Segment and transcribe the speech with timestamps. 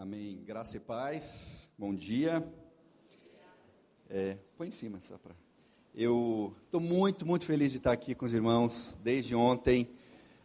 [0.00, 0.40] Amém.
[0.46, 1.68] Graça e paz.
[1.76, 2.42] Bom dia.
[4.08, 5.34] É, põe em cima só para.
[5.94, 9.90] Eu estou muito, muito feliz de estar aqui com os irmãos desde ontem.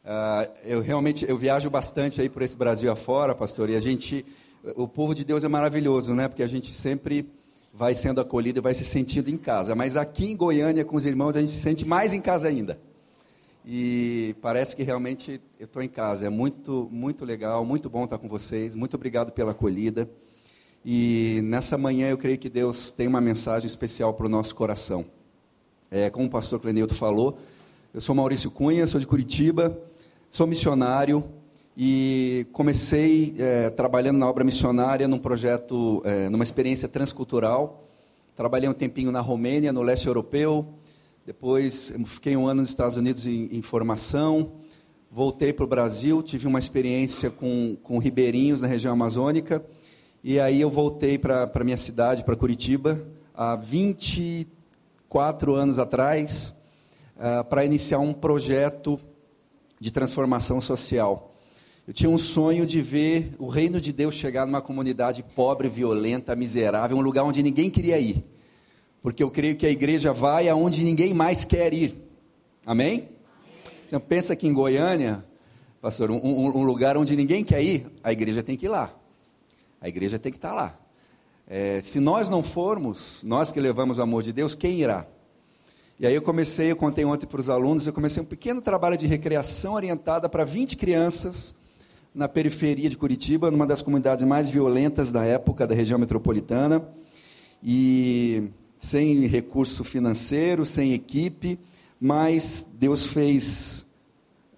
[0.03, 3.69] Uh, eu realmente eu viajo bastante aí por esse Brasil afora, pastor.
[3.69, 4.25] E a gente,
[4.75, 6.27] o povo de Deus é maravilhoso, né?
[6.27, 7.25] Porque a gente sempre
[7.73, 9.73] vai sendo acolhido e vai se sentindo em casa.
[9.73, 12.77] Mas aqui em Goiânia com os irmãos a gente se sente mais em casa ainda
[13.67, 16.27] e parece que realmente eu estou em casa.
[16.27, 18.75] É muito, muito legal, muito bom estar com vocês.
[18.75, 20.07] Muito obrigado pela acolhida.
[20.85, 25.03] E nessa manhã eu creio que Deus tem uma mensagem especial para o nosso coração.
[25.89, 27.39] É, como o pastor Cleneuto falou,
[27.91, 29.75] eu sou Maurício Cunha, sou de Curitiba,
[30.29, 31.23] sou missionário
[31.75, 37.83] e comecei é, trabalhando na obra missionária num projeto, é, numa experiência transcultural.
[38.35, 40.67] Trabalhei um tempinho na Romênia, no leste europeu,
[41.25, 44.51] depois fiquei um ano nos Estados Unidos em, em formação,
[45.09, 49.65] voltei para o Brasil, tive uma experiência com, com ribeirinhos na região amazônica,
[50.23, 53.01] e aí eu voltei para a minha cidade, para Curitiba,
[53.33, 56.53] há 24 anos atrás,
[57.15, 58.99] uh, para iniciar um projeto
[59.79, 61.33] de transformação social.
[61.87, 66.35] Eu tinha um sonho de ver o reino de Deus chegar numa comunidade pobre, violenta,
[66.35, 68.34] miserável, um lugar onde ninguém queria ir
[69.05, 71.93] porque eu creio que a igreja vai aonde ninguém mais quer ir.
[72.65, 73.07] Amém?
[73.85, 75.23] Então pensa que em Goiânia,
[75.79, 78.91] pastor, um, um, lugar onde ninguém quer ir, a igreja tem que ir lá.
[79.79, 80.75] A igreja tem que estar lá.
[81.47, 85.05] É, se nós não formos, nós que levamos o amor de Deus, quem irá?
[85.99, 88.97] E aí eu comecei, eu contei ontem para os alunos, eu comecei um pequeno trabalho
[88.97, 91.53] de recreação orientada para 20 crianças
[92.11, 96.83] na periferia de Curitiba, numa das comunidades mais violentas da época da região metropolitana.
[97.63, 101.59] E sem recurso financeiro, sem equipe,
[101.99, 103.85] mas Deus fez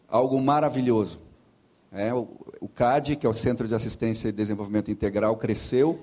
[0.08, 1.20] algo maravilhoso.
[1.92, 2.28] É, o,
[2.60, 6.00] o CAD, que é o Centro de Assistência e Desenvolvimento Integral, cresceu.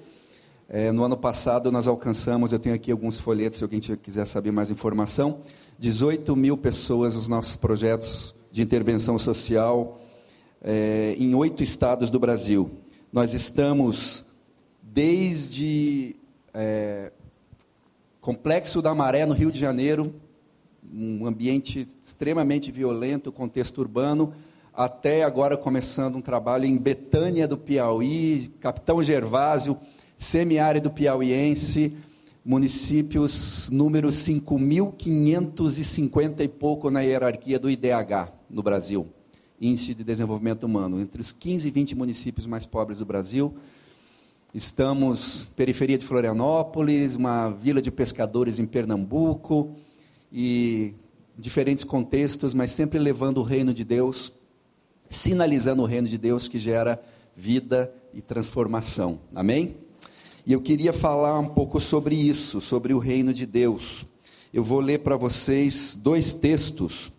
[0.69, 4.51] É, no ano passado nós alcançamos, eu tenho aqui alguns folhetos se alguém quiser saber
[4.51, 5.41] mais informação,
[5.79, 10.01] 18 mil pessoas nos nossos projetos de intervenção social
[10.63, 12.71] é, em oito estados do Brasil.
[13.13, 14.25] Nós estamos
[14.83, 16.17] desde
[16.55, 17.13] é,
[18.25, 20.15] Complexo da Maré, no Rio de Janeiro,
[20.91, 24.33] um ambiente extremamente violento, contexto urbano,
[24.73, 29.77] até agora começando um trabalho em Betânia do Piauí, Capitão Gervásio,
[30.17, 31.95] semiárido piauiense,
[32.43, 39.07] municípios número 5.550 e pouco na hierarquia do IDH no Brasil,
[39.61, 43.55] Índice de Desenvolvimento Humano, entre os 15 e 20 municípios mais pobres do Brasil,
[44.55, 49.75] Estamos periferia de Florianópolis, uma vila de pescadores em Pernambuco
[50.33, 50.95] e
[51.37, 54.33] diferentes contextos, mas sempre levando o reino de Deus,
[55.11, 57.03] sinalizando o reino de Deus que gera
[57.35, 59.19] vida e transformação.
[59.35, 59.75] Amém?
[60.47, 64.07] E eu queria falar um pouco sobre isso, sobre o reino de Deus.
[64.53, 67.11] Eu vou ler para vocês dois textos.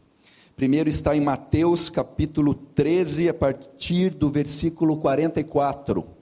[0.56, 6.15] Primeiro está em Mateus capítulo 13, a partir do versículo 44.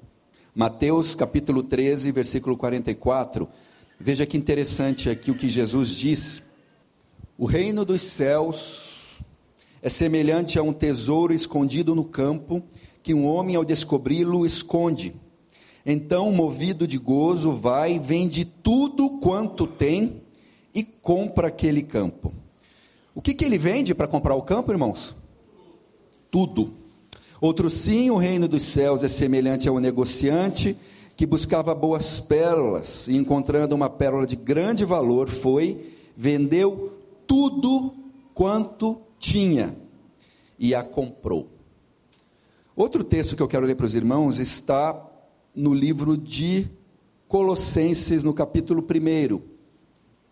[0.55, 3.49] Mateus capítulo 13, versículo 44.
[3.99, 6.43] Veja que interessante aqui o que Jesus diz.
[7.35, 9.19] O reino dos céus
[9.81, 12.61] é semelhante a um tesouro escondido no campo,
[13.01, 15.15] que um homem, ao descobri-lo, esconde.
[15.83, 20.21] Então, movido de gozo, vai, vende tudo quanto tem
[20.71, 22.31] e compra aquele campo.
[23.15, 25.15] O que, que ele vende para comprar o campo, irmãos?
[26.29, 26.82] Tudo.
[27.43, 30.77] Outro sim, o reino dos céus é semelhante a um negociante
[31.13, 37.95] que buscava boas pérolas e encontrando uma pérola de grande valor, foi, vendeu tudo
[38.33, 39.75] quanto tinha
[40.57, 41.49] e a comprou.
[42.77, 45.05] Outro texto que eu quero ler para os irmãos está
[45.53, 46.65] no livro de
[47.27, 49.41] Colossenses, no capítulo 1.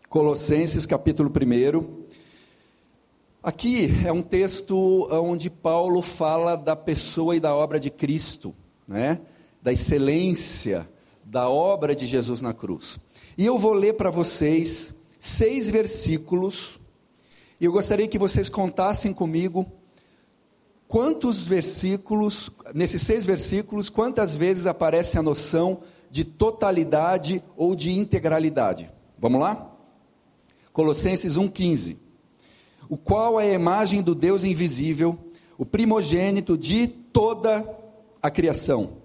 [0.07, 2.00] Colossenses, capítulo 1,
[3.43, 8.53] Aqui é um texto onde Paulo fala da pessoa e da obra de Cristo,
[8.87, 9.19] né?
[9.59, 10.87] da excelência
[11.25, 12.99] da obra de Jesus na cruz.
[13.35, 16.79] E eu vou ler para vocês seis versículos,
[17.59, 19.65] e eu gostaria que vocês contassem comigo
[20.87, 28.87] quantos versículos, nesses seis versículos, quantas vezes aparece a noção de totalidade ou de integralidade.
[29.17, 29.67] Vamos lá?
[30.71, 32.10] Colossenses 1,15
[32.91, 35.17] o qual é a imagem do Deus invisível,
[35.57, 37.65] o primogênito de toda
[38.21, 38.97] a criação.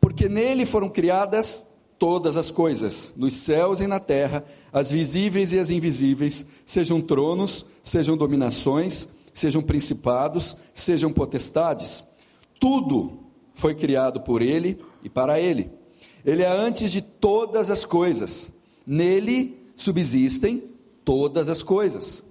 [0.00, 1.62] Porque nele foram criadas
[1.98, 4.42] todas as coisas, nos céus e na terra,
[4.72, 12.02] as visíveis e as invisíveis, sejam tronos, sejam dominações, sejam principados, sejam potestades.
[12.58, 13.12] Tudo
[13.52, 15.70] foi criado por ele e para ele.
[16.24, 18.50] Ele é antes de todas as coisas.
[18.86, 20.62] Nele subsistem
[21.04, 22.22] todas as coisas.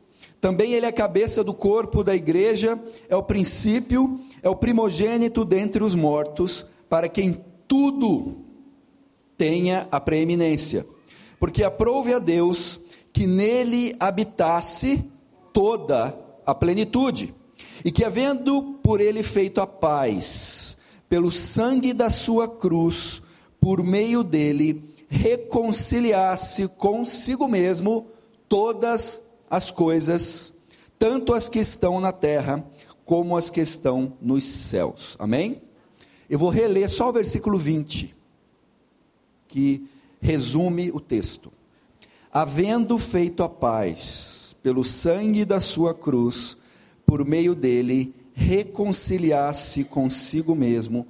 [0.43, 5.45] Também ele é a cabeça do corpo da igreja, é o princípio, é o primogênito
[5.45, 8.39] dentre os mortos, para quem tudo
[9.37, 10.85] tenha a preeminência.
[11.39, 12.77] Porque aprouve a Deus
[13.13, 15.09] que nele habitasse
[15.53, 16.13] toda
[16.45, 17.33] a plenitude,
[17.85, 20.75] e que, havendo por ele feito a paz,
[21.07, 23.21] pelo sangue da sua cruz,
[23.61, 28.07] por meio dele, reconciliasse consigo mesmo
[28.49, 29.21] todas
[29.53, 30.51] as coisas,
[30.97, 32.65] tanto as que estão na terra,
[33.05, 35.15] como as que estão nos céus.
[35.19, 35.61] Amém?
[36.27, 38.15] Eu vou reler só o versículo 20,
[39.47, 39.87] que
[40.19, 41.53] resume o texto.
[42.31, 46.57] Havendo feito a paz, pelo sangue da sua cruz,
[47.05, 51.05] por meio dele, reconciliar-se consigo mesmo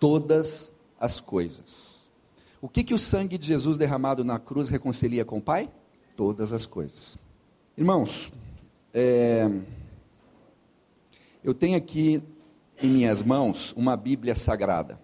[0.00, 2.08] todas as coisas.
[2.60, 5.70] O que, que o sangue de Jesus derramado na cruz reconcilia com o Pai?
[6.16, 7.22] Todas as coisas.
[7.76, 8.30] Irmãos,
[8.92, 9.50] é,
[11.42, 12.22] eu tenho aqui
[12.80, 14.96] em minhas mãos uma Bíblia sagrada.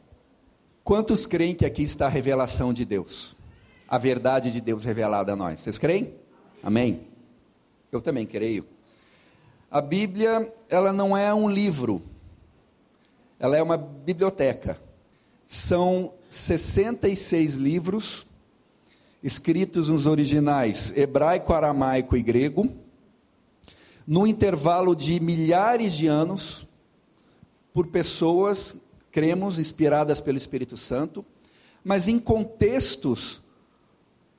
[0.84, 3.34] Quantos creem que aqui está a revelação de Deus?
[3.88, 5.58] A verdade de Deus revelada a nós.
[5.58, 6.14] Vocês creem?
[6.62, 7.08] Amém?
[7.90, 8.64] Eu também creio.
[9.68, 12.00] A Bíblia, ela não é um livro,
[13.40, 14.80] ela é uma biblioteca.
[15.44, 18.28] São 66 livros,
[19.22, 22.70] escritos nos originais hebraico, aramaico e grego,
[24.06, 26.66] no intervalo de milhares de anos,
[27.72, 28.76] por pessoas,
[29.10, 31.24] cremos, inspiradas pelo Espírito Santo,
[31.84, 33.40] mas em contextos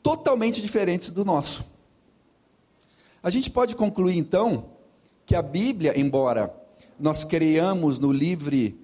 [0.04, 1.66] totalmente diferentes do nosso.
[3.24, 4.72] A gente pode concluir então
[5.26, 6.54] que a Bíblia, embora
[7.00, 8.81] nós criamos no livre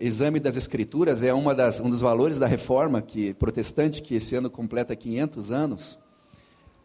[0.00, 4.34] exame das Escrituras, é uma das, um dos valores da reforma que, protestante que esse
[4.34, 5.98] ano completa 500 anos,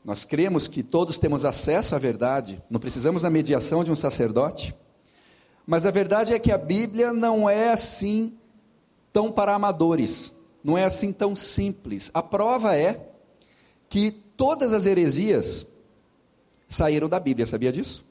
[0.04, 4.74] nós cremos que todos temos acesso à verdade, não precisamos da mediação de um sacerdote,
[5.66, 8.34] mas a verdade é que a Bíblia não é assim
[9.12, 10.34] tão para amadores,
[10.64, 12.10] não é assim tão simples.
[12.14, 13.10] A prova é
[13.90, 15.68] que todas as heresias
[16.70, 18.06] saíram da Bíblia, sabia disso?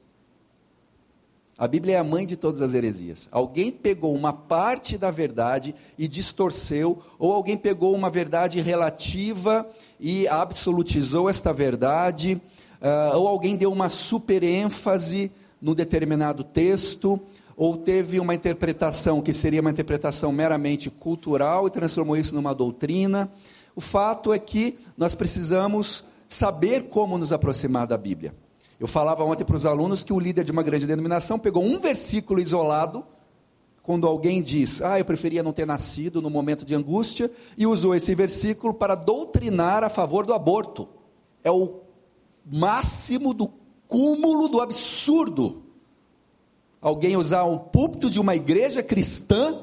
[1.58, 3.31] A Bíblia é a mãe de todas as heresias.
[3.32, 9.67] Alguém pegou uma parte da verdade e distorceu, ou alguém pegou uma verdade relativa
[9.99, 12.35] e absolutizou esta verdade,
[12.82, 17.19] uh, ou alguém deu uma super ênfase no determinado texto,
[17.56, 23.32] ou teve uma interpretação que seria uma interpretação meramente cultural e transformou isso numa doutrina.
[23.75, 28.35] O fato é que nós precisamos saber como nos aproximar da Bíblia.
[28.78, 31.81] Eu falava ontem para os alunos que o líder de uma grande denominação pegou um
[31.81, 33.05] versículo isolado,
[33.82, 37.94] quando alguém diz, ah, eu preferia não ter nascido no momento de angústia, e usou
[37.94, 40.88] esse versículo para doutrinar a favor do aborto.
[41.43, 41.81] É o
[42.44, 43.49] máximo do
[43.87, 45.62] cúmulo do absurdo.
[46.81, 49.56] Alguém usar um púlpito de uma igreja cristã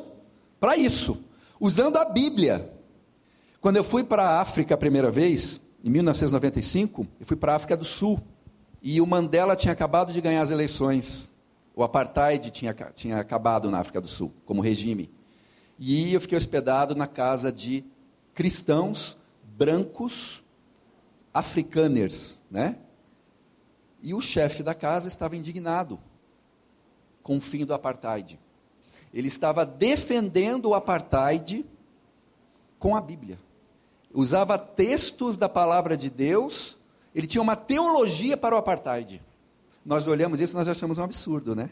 [0.60, 1.18] para isso,
[1.60, 2.74] usando a Bíblia.
[3.62, 7.56] Quando eu fui para a África a primeira vez, em 1995, eu fui para a
[7.56, 8.20] África do Sul.
[8.86, 11.32] E o Mandela tinha acabado de ganhar as eleições.
[11.74, 15.10] O apartheid tinha, tinha acabado na África do Sul, como regime.
[15.80, 17.86] E eu fiquei hospedado na casa de
[18.34, 20.44] cristãos brancos
[21.34, 22.78] africaners, né?
[24.02, 25.98] E o chefe da casa estava indignado
[27.24, 28.38] com o fim do apartheid.
[29.14, 31.66] Ele estava defendendo o apartheid
[32.78, 33.40] com a Bíblia.
[34.14, 36.78] Usava textos da palavra de Deus
[37.14, 39.22] ele tinha uma teologia para o apartheid.
[39.86, 41.70] Nós olhamos isso e nós achamos um absurdo, né?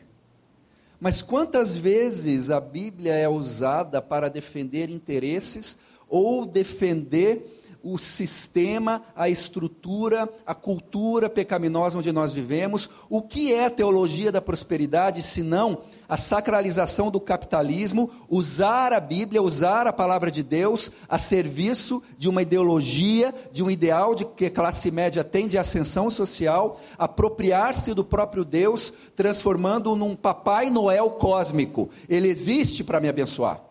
[1.00, 9.29] Mas quantas vezes a Bíblia é usada para defender interesses ou defender o sistema, a
[9.29, 12.89] estrutura, a cultura pecaminosa onde nós vivemos.
[13.09, 19.00] O que é a teologia da prosperidade, se não a sacralização do capitalismo, usar a
[19.00, 24.25] Bíblia, usar a palavra de Deus a serviço de uma ideologia, de um ideal de
[24.25, 30.69] que a classe média tem de ascensão social, apropriar-se do próprio Deus, transformando-o num papai
[30.69, 31.89] Noel cósmico.
[32.09, 33.70] Ele existe para me abençoar.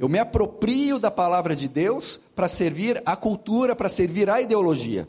[0.00, 5.06] Eu me aproprio da palavra de Deus para servir a cultura, para servir a ideologia.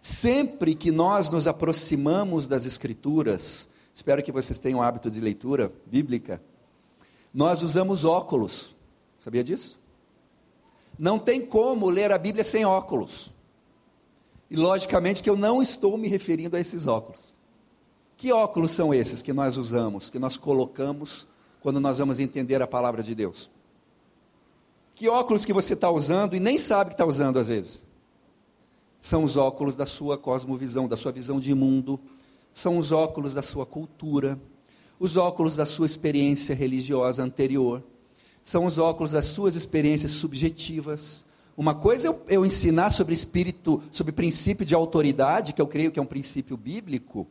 [0.00, 5.70] Sempre que nós nos aproximamos das Escrituras, espero que vocês tenham o hábito de leitura
[5.84, 6.40] bíblica,
[7.34, 8.74] nós usamos óculos.
[9.20, 9.78] Sabia disso?
[10.98, 13.30] Não tem como ler a Bíblia sem óculos.
[14.50, 17.34] E logicamente que eu não estou me referindo a esses óculos.
[18.16, 21.28] Que óculos são esses que nós usamos, que nós colocamos
[21.60, 23.54] quando nós vamos entender a palavra de Deus?
[24.96, 27.82] Que óculos que você está usando e nem sabe que está usando às vezes?
[28.98, 32.00] São os óculos da sua cosmovisão, da sua visão de mundo,
[32.50, 34.40] são os óculos da sua cultura,
[34.98, 37.82] os óculos da sua experiência religiosa anterior,
[38.42, 41.26] são os óculos das suas experiências subjetivas.
[41.58, 45.92] Uma coisa é eu, eu ensinar sobre espírito, sobre princípio de autoridade, que eu creio
[45.92, 47.26] que é um princípio bíblico.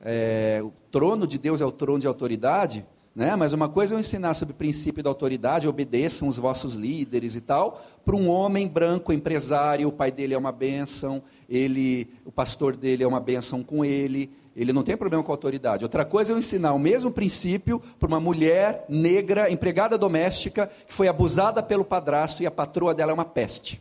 [0.00, 2.84] É, o trono de Deus é o trono de autoridade.
[3.14, 3.36] Né?
[3.36, 7.36] Mas uma coisa é eu ensinar sobre o princípio da autoridade, obedeçam os vossos líderes
[7.36, 12.32] e tal, para um homem branco, empresário, o pai dele é uma bênção, ele, o
[12.32, 15.84] pastor dele é uma bênção com ele, ele não tem problema com a autoridade.
[15.84, 20.92] Outra coisa é eu ensinar o mesmo princípio para uma mulher negra, empregada doméstica, que
[20.92, 23.80] foi abusada pelo padrasto e a patroa dela é uma peste.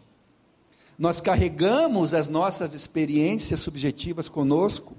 [0.97, 4.95] Nós carregamos as nossas experiências subjetivas conosco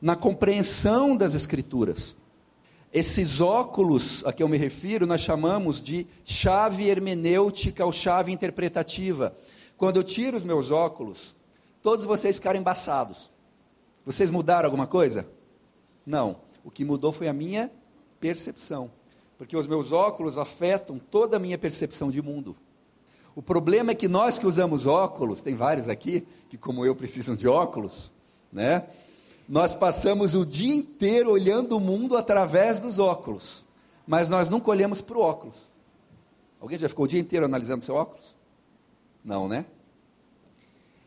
[0.00, 2.14] na compreensão das Escrituras.
[2.92, 9.36] Esses óculos a que eu me refiro, nós chamamos de chave hermenêutica ou chave interpretativa.
[9.76, 11.34] Quando eu tiro os meus óculos,
[11.82, 13.30] todos vocês ficaram embaçados.
[14.06, 15.28] Vocês mudaram alguma coisa?
[16.04, 16.40] Não.
[16.64, 17.70] O que mudou foi a minha
[18.18, 18.90] percepção.
[19.36, 22.56] Porque os meus óculos afetam toda a minha percepção de mundo.
[23.36, 27.36] O problema é que nós que usamos óculos, tem vários aqui que, como eu, precisam
[27.36, 28.10] de óculos,
[28.52, 28.86] né?
[29.48, 33.64] Nós passamos o dia inteiro olhando o mundo através dos óculos,
[34.06, 35.70] mas nós nunca olhamos para o óculos.
[36.60, 38.36] Alguém já ficou o dia inteiro analisando seu óculos?
[39.24, 39.64] Não, né?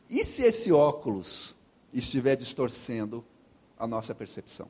[0.09, 1.55] E se esse óculos
[1.93, 3.23] estiver distorcendo
[3.77, 4.67] a nossa percepção?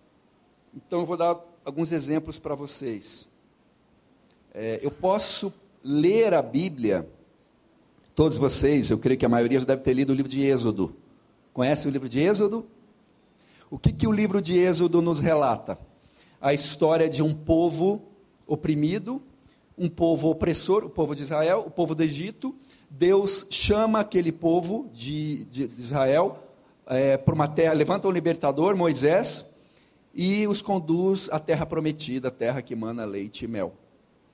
[0.76, 3.28] Então eu vou dar alguns exemplos para vocês.
[4.54, 7.08] É, eu posso ler a Bíblia,
[8.14, 10.94] todos vocês, eu creio que a maioria já deve ter lido o livro de Êxodo.
[11.54, 12.66] Conhece o livro de Êxodo?
[13.72, 15.80] O que, que o livro de Êxodo nos relata?
[16.42, 18.02] A história de um povo
[18.46, 19.22] oprimido,
[19.78, 22.54] um povo opressor, o povo de Israel, o povo do Egito.
[22.90, 26.44] Deus chama aquele povo de, de, Israel
[26.86, 29.46] é, para uma terra, levanta um libertador, Moisés,
[30.14, 33.74] e os conduz à terra prometida, a terra que mana leite e mel.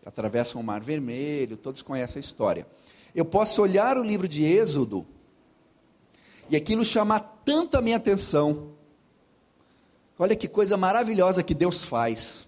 [0.03, 2.65] Atravessam o Mar Vermelho, todos conhecem a história.
[3.13, 5.06] Eu posso olhar o livro de Êxodo
[6.50, 8.75] e aquilo chamar tanto a minha atenção
[10.19, 12.47] Olha que coisa maravilhosa que Deus faz.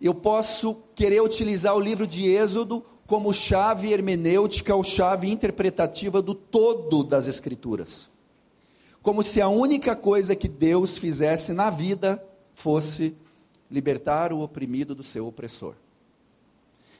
[0.00, 6.34] Eu posso querer utilizar o livro de Êxodo como chave hermenêutica ou chave interpretativa do
[6.34, 8.10] todo das Escrituras.
[9.02, 12.22] Como se a única coisa que Deus fizesse na vida
[12.54, 13.14] fosse
[13.70, 15.74] libertar o oprimido do seu opressor.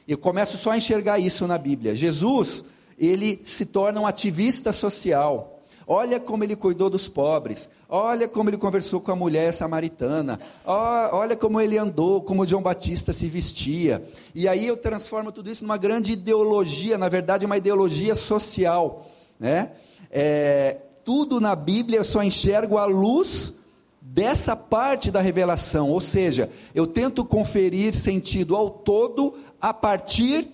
[0.07, 1.95] Eu começo só a enxergar isso na Bíblia.
[1.95, 2.63] Jesus,
[2.97, 5.52] ele se torna um ativista social.
[5.85, 7.69] Olha como ele cuidou dos pobres.
[7.89, 10.39] Olha como ele conversou com a mulher samaritana.
[10.65, 14.03] Olha como ele andou, como João Batista se vestia.
[14.33, 19.07] E aí eu transformo tudo isso numa grande ideologia, na verdade, uma ideologia social.
[19.39, 19.71] Né?
[20.09, 23.53] É, tudo na Bíblia eu só enxergo à luz
[24.01, 25.89] dessa parte da revelação.
[25.89, 30.47] Ou seja, eu tento conferir sentido ao todo a partir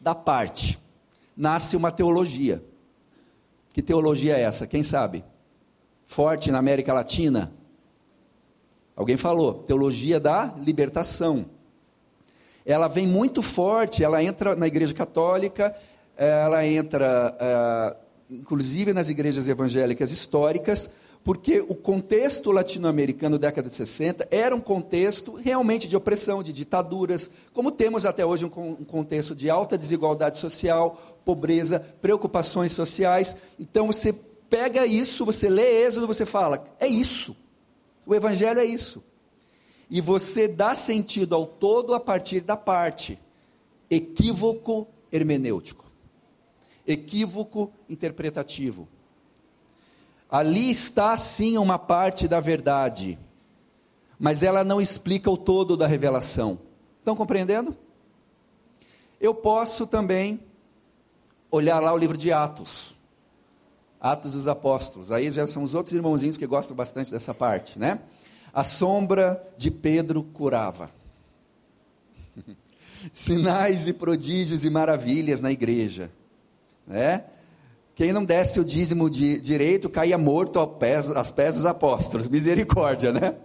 [0.00, 0.78] da parte.
[1.36, 2.62] Nasce uma teologia.
[3.74, 4.68] Que teologia é essa?
[4.68, 5.24] Quem sabe?
[6.04, 7.52] Forte na América Latina?
[8.94, 11.46] Alguém falou, teologia da libertação.
[12.64, 15.74] Ela vem muito forte, ela entra na Igreja Católica,
[16.16, 20.88] ela entra, uh, inclusive, nas igrejas evangélicas históricas,
[21.24, 26.52] porque o contexto latino-americano da década de 60 era um contexto realmente de opressão, de
[26.52, 28.50] ditaduras, como temos até hoje um,
[28.84, 33.38] contexto de alta desigualdade social, pobreza, preocupações sociais.
[33.58, 34.12] Então você
[34.50, 37.34] pega isso, você lê Êxodo, você fala: é isso.
[38.04, 39.02] O Evangelho é isso.
[39.88, 43.18] E você dá sentido ao todo a partir da parte.
[43.88, 45.90] Equívoco hermenêutico.
[46.86, 48.86] Equívoco interpretativo.
[50.34, 53.16] Ali está sim uma parte da verdade,
[54.18, 56.58] mas ela não explica o todo da revelação.
[56.98, 57.76] Estão compreendendo?
[59.20, 60.40] Eu posso também
[61.52, 62.96] olhar lá o livro de Atos.
[64.00, 65.12] Atos dos Apóstolos.
[65.12, 68.00] Aí já são os outros irmãozinhos que gostam bastante dessa parte, né?
[68.52, 70.90] A sombra de Pedro curava.
[73.12, 76.10] Sinais e prodígios e maravilhas na igreja,
[76.84, 77.22] né?
[77.94, 82.28] Quem não desse o dízimo de direito caía morto aos pés, aos pés dos apóstolos.
[82.28, 83.36] Misericórdia, né?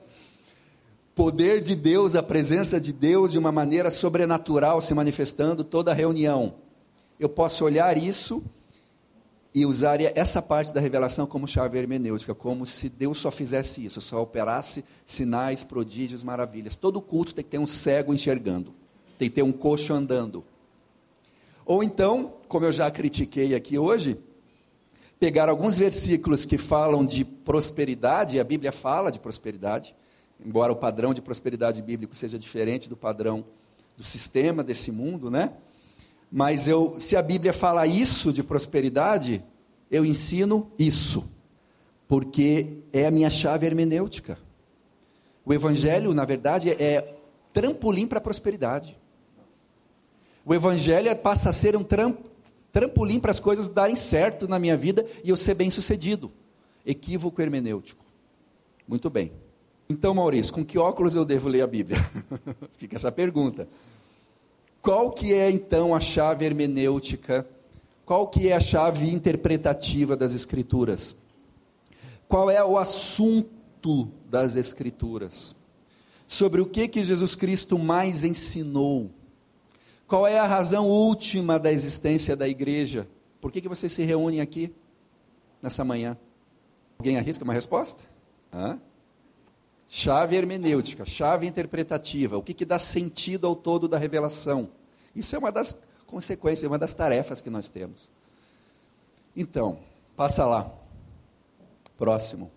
[1.14, 5.94] Poder de Deus, a presença de Deus de uma maneira sobrenatural se manifestando toda a
[5.94, 6.56] reunião.
[7.20, 8.44] Eu posso olhar isso
[9.54, 14.02] e usaria essa parte da revelação como chave hermenêutica, como se Deus só fizesse isso,
[14.02, 16.76] só operasse sinais, prodígios, maravilhas.
[16.76, 18.74] Todo culto tem que ter um cego enxergando,
[19.18, 20.44] tem que ter um coxo andando.
[21.66, 24.18] Ou então, como eu já critiquei aqui hoje,
[25.20, 29.96] pegar alguns versículos que falam de prosperidade, a Bíblia fala de prosperidade,
[30.44, 33.44] embora o padrão de prosperidade bíblico seja diferente do padrão
[33.98, 35.52] do sistema desse mundo, né?
[36.32, 39.44] Mas eu, se a Bíblia fala isso de prosperidade,
[39.92, 41.30] eu ensino isso,
[42.08, 44.38] porque é a minha chave hermenêutica.
[45.44, 47.16] O Evangelho, na verdade, é
[47.52, 48.98] trampolim para a prosperidade.
[50.46, 52.18] O Evangelho passa a ser um tram,
[52.72, 56.32] trampolim para as coisas darem certo na minha vida e eu ser bem sucedido.
[56.86, 58.06] Equívoco hermenêutico.
[58.88, 59.32] Muito bem.
[59.90, 61.98] Então, Maurício, com que óculos eu devo ler a Bíblia?
[62.78, 63.68] Fica essa pergunta.
[64.82, 67.46] Qual que é então a chave hermenêutica?
[68.06, 71.16] Qual que é a chave interpretativa das escrituras?
[72.28, 75.56] Qual é o assunto das escrituras?
[76.28, 79.12] Sobre o que que Jesus Cristo mais ensinou?
[80.10, 83.08] Qual é a razão última da existência da igreja?
[83.40, 84.74] Por que que vocês se reúnem aqui
[85.62, 86.18] nessa manhã?
[86.98, 88.02] Alguém arrisca uma resposta?
[88.52, 88.80] Hã?
[89.88, 94.72] Chave hermenêutica, chave interpretativa, o que, que dá sentido ao todo da revelação.
[95.16, 98.10] Isso é uma das consequências, uma das tarefas que nós temos.
[99.36, 99.78] Então,
[100.16, 100.74] passa lá.
[102.00, 102.50] Próximo.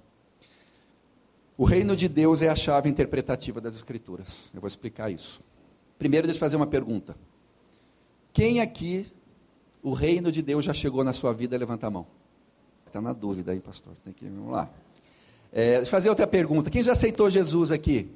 [1.59, 4.50] O reino de Deus é a chave interpretativa das Escrituras.
[4.54, 5.42] Eu vou explicar isso.
[5.99, 7.14] Primeiro, deixa eu fazer uma pergunta.
[8.32, 9.06] Quem aqui
[9.82, 11.56] o reino de Deus já chegou na sua vida?
[11.56, 12.06] Levanta a mão.
[12.86, 13.94] Está na dúvida aí, pastor.
[14.04, 14.70] Tem que, vamos lá.
[15.52, 16.70] É, fazer outra pergunta.
[16.70, 18.10] Quem já aceitou Jesus aqui?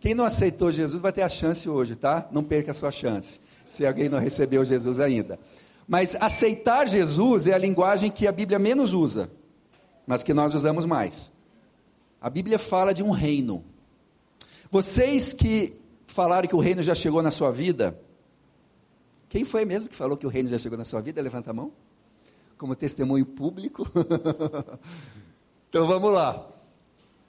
[0.00, 2.28] Quem não aceitou Jesus vai ter a chance hoje, tá?
[2.30, 5.38] Não perca a sua chance, se alguém não recebeu Jesus ainda.
[5.88, 9.30] Mas aceitar Jesus é a linguagem que a Bíblia menos usa,
[10.06, 11.32] mas que nós usamos mais.
[12.20, 13.64] A Bíblia fala de um reino.
[14.70, 15.74] Vocês que
[16.06, 17.98] falaram que o reino já chegou na sua vida,
[19.36, 21.20] quem foi mesmo que falou que o reino já chegou na sua vida?
[21.20, 21.70] Levanta a mão.
[22.56, 23.86] Como testemunho público.
[25.68, 26.48] então vamos lá.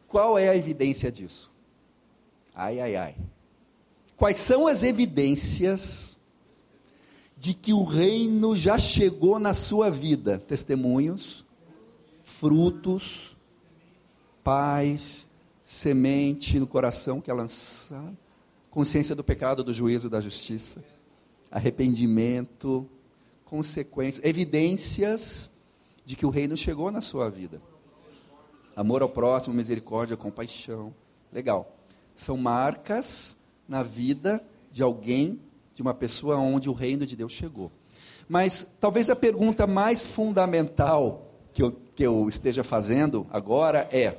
[0.07, 1.51] Qual é a evidência disso?
[2.55, 3.15] Ai, ai, ai.
[4.15, 6.17] Quais são as evidências
[7.35, 10.39] de que o reino já chegou na sua vida?
[10.39, 11.43] Testemunhos,
[12.23, 13.35] frutos,
[14.45, 15.27] paz,
[15.61, 18.17] semente no coração que é lançada,
[18.69, 20.81] consciência do pecado, do juízo, da justiça,
[21.51, 22.87] arrependimento,
[23.45, 25.51] consequências, evidências
[26.03, 27.61] de que o reino chegou na sua vida.
[28.75, 30.93] Amor ao próximo, misericórdia, compaixão.
[31.31, 31.75] Legal.
[32.15, 33.35] São marcas
[33.67, 35.39] na vida de alguém,
[35.73, 37.71] de uma pessoa onde o reino de Deus chegou.
[38.27, 44.17] Mas talvez a pergunta mais fundamental que eu, que eu esteja fazendo agora é: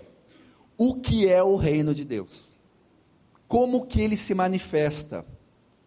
[0.76, 2.48] o que é o reino de Deus?
[3.46, 5.24] Como que ele se manifesta?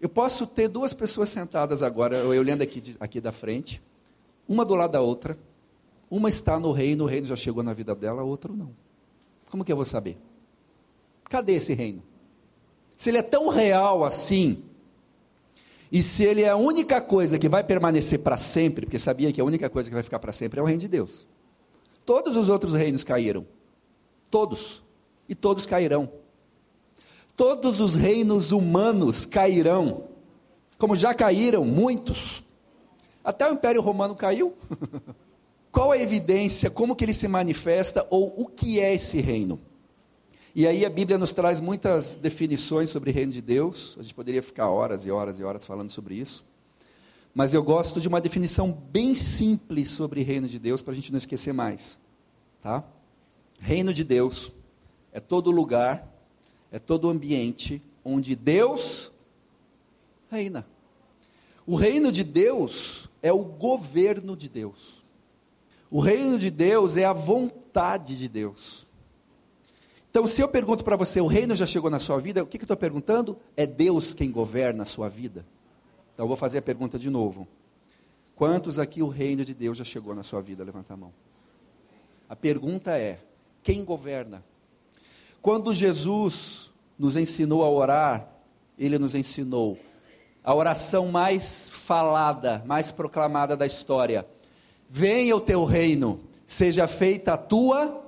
[0.01, 3.79] Eu posso ter duas pessoas sentadas agora, eu olhando aqui, aqui da frente,
[4.49, 5.37] uma do lado da outra,
[6.09, 8.71] uma está no reino, o reino já chegou na vida dela, a outra não.
[9.49, 10.17] Como que eu vou saber?
[11.25, 12.01] Cadê esse reino?
[12.97, 14.63] Se ele é tão real assim,
[15.91, 19.39] e se ele é a única coisa que vai permanecer para sempre, porque sabia que
[19.39, 21.27] a única coisa que vai ficar para sempre é o reino de Deus.
[22.03, 23.45] Todos os outros reinos caíram.
[24.31, 24.81] Todos.
[25.29, 26.11] E todos cairão.
[27.41, 30.03] Todos os reinos humanos cairão.
[30.77, 32.43] Como já caíram muitos.
[33.23, 34.55] Até o Império Romano caiu.
[35.71, 39.59] Qual a evidência, como que ele se manifesta ou o que é esse reino?
[40.53, 43.95] E aí a Bíblia nos traz muitas definições sobre o reino de Deus.
[43.97, 46.45] A gente poderia ficar horas e horas e horas falando sobre isso.
[47.33, 51.11] Mas eu gosto de uma definição bem simples sobre reino de Deus para a gente
[51.11, 51.97] não esquecer mais,
[52.61, 52.83] tá?
[53.59, 54.51] Reino de Deus
[55.11, 56.10] é todo lugar,
[56.71, 59.11] é todo ambiente onde Deus
[60.29, 60.65] reina.
[61.67, 65.03] O reino de Deus é o governo de Deus.
[65.89, 68.87] O reino de Deus é a vontade de Deus.
[70.09, 72.57] Então, se eu pergunto para você, o reino já chegou na sua vida, o que,
[72.57, 73.37] que eu estou perguntando?
[73.55, 75.45] É Deus quem governa a sua vida?
[76.13, 77.47] Então, eu vou fazer a pergunta de novo.
[78.35, 80.63] Quantos aqui o reino de Deus já chegou na sua vida?
[80.63, 81.13] Levanta a mão.
[82.27, 83.19] A pergunta é:
[83.61, 84.43] quem governa?
[85.41, 88.27] Quando Jesus nos ensinou a orar,
[88.77, 89.77] ele nos ensinou
[90.43, 94.25] a oração mais falada, mais proclamada da história
[94.93, 98.03] Venha o teu reino, seja feita a tua.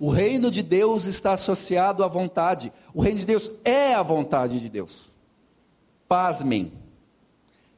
[0.00, 2.72] O reino de Deus está associado à vontade.
[2.94, 5.12] O reino de Deus é a vontade de Deus.
[6.08, 6.72] Pasmem.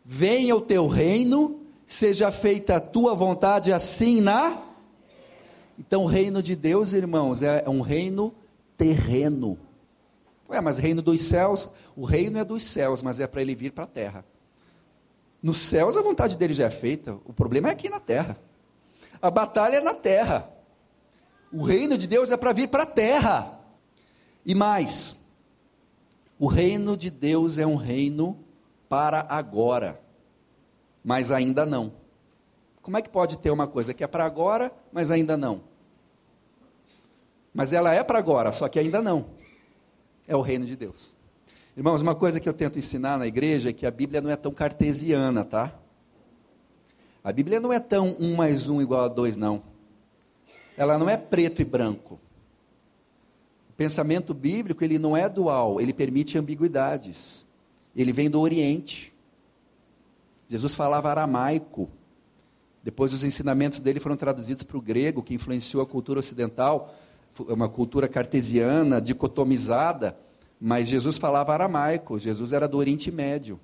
[0.05, 4.57] Venha o teu reino, seja feita a tua vontade assim na.
[5.81, 8.35] Então, o reino de Deus, irmãos, é um reino
[8.77, 9.59] terreno.
[10.47, 13.73] Ué, mas reino dos céus, o reino é dos céus, mas é para ele vir
[13.73, 14.23] para a terra.
[15.43, 18.37] Nos céus a vontade dele já é feita, o problema é aqui na terra.
[19.23, 20.51] A batalha é na terra.
[21.51, 23.59] O reino de Deus é para vir para a terra.
[24.45, 25.17] E mais,
[26.39, 28.39] o reino de Deus é um reino
[28.87, 29.99] para agora,
[31.03, 31.91] mas ainda não.
[32.83, 35.70] Como é que pode ter uma coisa que é para agora, mas ainda não?
[37.53, 39.27] Mas ela é para agora, só que ainda não.
[40.27, 41.13] É o reino de Deus.
[41.77, 44.37] Irmãos, uma coisa que eu tento ensinar na igreja é que a Bíblia não é
[44.37, 45.75] tão cartesiana, tá?
[47.23, 49.63] A Bíblia não é tão um mais um igual a dois, não.
[50.77, 52.19] Ela não é preto e branco.
[53.69, 57.47] O pensamento bíblico, ele não é dual, ele permite ambiguidades.
[57.95, 59.13] Ele vem do Oriente.
[60.49, 61.89] Jesus falava aramaico.
[62.83, 66.95] Depois os ensinamentos dele foram traduzidos para o grego, que influenciou a cultura ocidental,
[67.39, 70.17] uma cultura cartesiana, dicotomizada,
[70.61, 73.59] mas Jesus falava aramaico, Jesus era do Oriente Médio.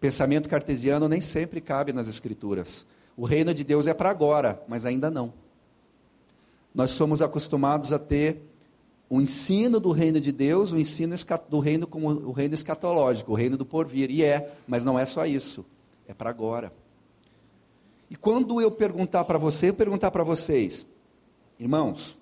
[0.00, 2.84] Pensamento cartesiano nem sempre cabe nas escrituras.
[3.16, 5.32] O reino de Deus é para agora, mas ainda não.
[6.74, 8.42] Nós somos acostumados a ter
[9.08, 11.14] o ensino do reino de Deus, o ensino
[11.48, 14.10] do reino como o reino escatológico, o reino do porvir.
[14.10, 15.64] E é, mas não é só isso.
[16.08, 16.72] É para agora.
[18.10, 20.86] E quando eu perguntar para você, eu perguntar para vocês,
[21.58, 22.16] irmãos,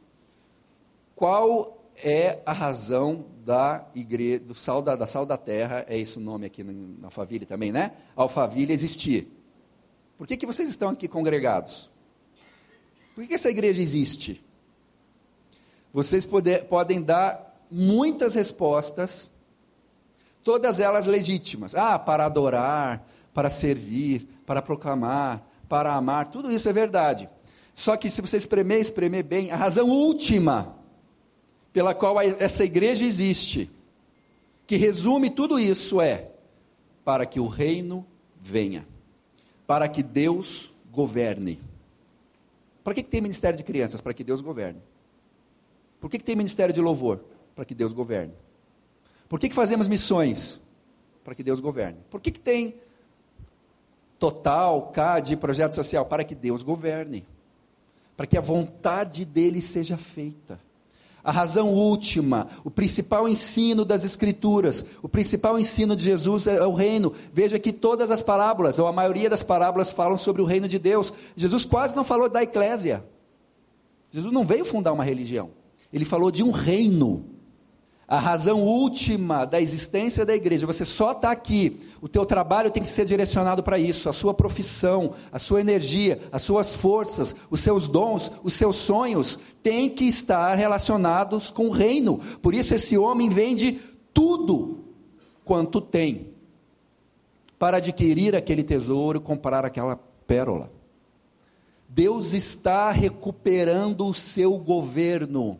[1.23, 6.19] qual é a razão da igreja, do sal da, da sal da terra, é esse
[6.19, 7.93] o nome aqui na Alphaville também, né?
[8.17, 9.29] Alphaville existir.
[10.19, 11.89] Por que, que vocês estão aqui congregados?
[13.15, 14.45] Por que essa igreja existe?
[15.93, 19.31] Vocês poder, podem dar muitas respostas,
[20.43, 21.77] todas elas legítimas.
[21.77, 27.29] Ah, para adorar, para servir, para proclamar, para amar, tudo isso é verdade.
[27.73, 30.82] Só que se você espremer, espremer bem, a razão última
[31.73, 33.71] pela qual essa igreja existe,
[34.67, 36.31] que resume tudo isso é
[37.05, 38.07] para que o reino
[38.41, 38.87] venha,
[39.67, 41.59] para que Deus governe.
[42.85, 44.01] Para que, que tem ministério de crianças?
[44.01, 44.83] Para que Deus governe.
[46.01, 47.25] Por que, que tem ministério de louvor?
[47.55, 48.35] Para que Deus governe.
[49.29, 50.61] Por que, que fazemos missões?
[51.25, 51.99] Para que Deus governe.
[52.11, 52.75] Por que, que tem
[54.19, 56.05] total, CAD, projeto social?
[56.05, 57.25] Para que Deus governe.
[58.17, 60.61] Para que a vontade dele seja feita.
[61.25, 66.75] A razão última, o principal ensino das Escrituras, o principal ensino de Jesus é o
[66.75, 67.13] reino.
[67.33, 70.81] Veja que todas as parábolas, ou a maioria das parábolas, falam sobre o reino de
[70.81, 71.13] Deus.
[71.37, 73.05] Jesus quase não falou da eclésia.
[74.11, 75.51] Jesus não veio fundar uma religião.
[75.93, 77.25] Ele falou de um reino.
[78.13, 82.83] A razão última da existência da igreja, você só está aqui, o teu trabalho tem
[82.83, 87.61] que ser direcionado para isso, a sua profissão, a sua energia, as suas forças, os
[87.63, 92.19] seus dons, os seus sonhos, têm que estar relacionados com o reino.
[92.43, 93.81] Por isso esse homem vende
[94.13, 94.85] tudo
[95.43, 96.35] quanto tem,
[97.59, 99.97] para adquirir aquele tesouro comprar aquela
[100.27, 100.71] pérola.
[101.89, 105.59] Deus está recuperando o seu governo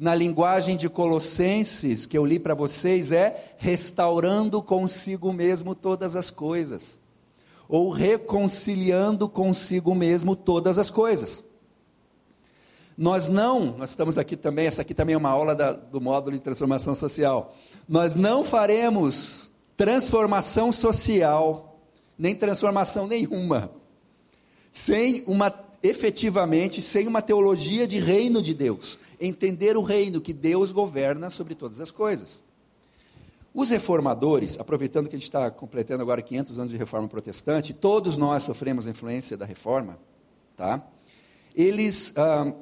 [0.00, 6.30] na linguagem de Colossenses, que eu li para vocês, é restaurando consigo mesmo todas as
[6.30, 6.98] coisas,
[7.68, 11.44] ou reconciliando consigo mesmo todas as coisas.
[12.96, 16.34] Nós não, nós estamos aqui também, essa aqui também é uma aula da, do módulo
[16.34, 17.54] de transformação social.
[17.86, 21.78] Nós não faremos transformação social,
[22.16, 23.70] nem transformação nenhuma,
[24.72, 25.50] sem uma
[25.82, 31.54] efetivamente sem uma teologia de reino de Deus, entender o reino que Deus governa sobre
[31.54, 32.42] todas as coisas.
[33.52, 38.16] Os reformadores, aproveitando que a gente está completando agora 500 anos de reforma protestante, todos
[38.16, 39.98] nós sofremos a influência da reforma,
[40.56, 40.86] tá?
[41.54, 42.52] Eles, ah,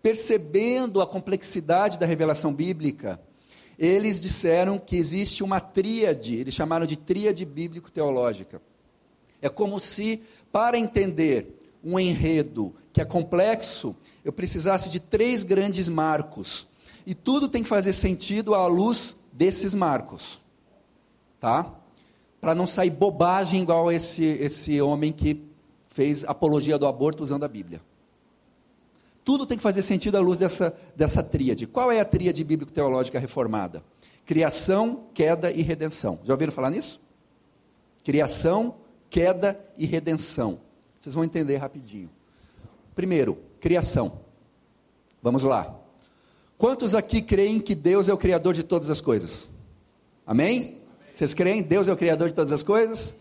[0.00, 3.20] percebendo a complexidade da revelação bíblica,
[3.76, 8.62] eles disseram que existe uma tríade, eles chamaram de tríade bíblico-teológica.
[9.42, 15.88] É como se, para entender um enredo que é complexo, eu precisasse de três grandes
[15.88, 16.66] marcos.
[17.06, 20.40] E tudo tem que fazer sentido à luz desses marcos.
[21.38, 21.72] Tá?
[22.40, 25.42] Para não sair bobagem igual esse, esse homem que
[25.88, 27.80] fez apologia do aborto usando a Bíblia.
[29.24, 31.66] Tudo tem que fazer sentido à luz dessa, dessa tríade.
[31.66, 33.82] Qual é a tríade bíblico-teológica reformada?
[34.24, 36.18] Criação, queda e redenção.
[36.24, 37.00] Já ouviram falar nisso?
[38.04, 38.74] Criação,
[39.08, 40.60] queda e redenção.
[41.00, 42.10] Vocês vão entender rapidinho.
[42.94, 44.20] Primeiro, criação.
[45.22, 45.74] Vamos lá.
[46.58, 49.48] Quantos aqui creem que Deus é o criador de todas as coisas?
[50.26, 50.76] Amém?
[51.10, 51.62] Vocês creem?
[51.62, 53.14] Deus é o criador de todas as coisas?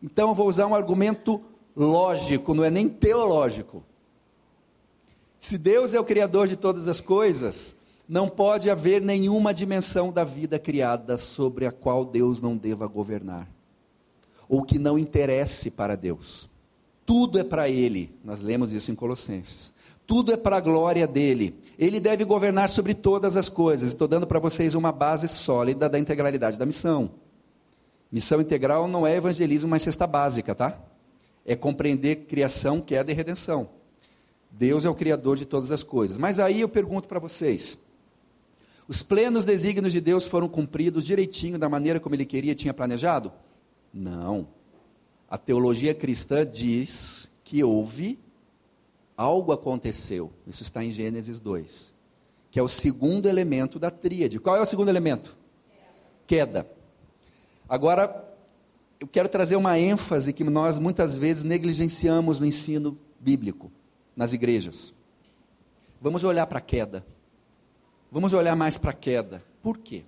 [0.00, 1.42] Então eu vou usar um argumento
[1.76, 3.82] lógico, não é nem teológico.
[5.38, 7.76] Se Deus é o Criador de todas as coisas,
[8.08, 13.48] não pode haver nenhuma dimensão da vida criada sobre a qual Deus não deva governar,
[14.48, 16.48] ou que não interesse para Deus.
[17.06, 19.72] Tudo é para Ele, nós lemos isso em Colossenses.
[20.06, 21.58] Tudo é para a glória dele.
[21.78, 23.88] Ele deve governar sobre todas as coisas.
[23.88, 27.10] Estou dando para vocês uma base sólida da integralidade da missão.
[28.10, 30.78] Missão integral não é evangelismo, mas cesta básica, tá?
[31.44, 33.68] É compreender criação, queda e redenção.
[34.50, 36.18] Deus é o criador de todas as coisas.
[36.18, 37.78] Mas aí eu pergunto para vocês:
[38.88, 43.32] os plenos desígnios de Deus foram cumpridos direitinho da maneira como ele queria, tinha planejado?
[43.92, 44.48] Não.
[45.28, 48.18] A teologia cristã diz que houve
[49.16, 50.32] algo aconteceu.
[50.46, 51.92] Isso está em Gênesis 2,
[52.50, 54.38] que é o segundo elemento da tríade.
[54.38, 55.36] Qual é o segundo elemento?
[56.26, 56.70] Queda.
[57.68, 58.24] Agora,
[59.00, 63.70] eu quero trazer uma ênfase que nós muitas vezes negligenciamos no ensino bíblico,
[64.14, 64.94] nas igrejas.
[66.00, 67.04] Vamos olhar para a queda.
[68.12, 69.42] Vamos olhar mais para a queda.
[69.62, 70.04] Por quê?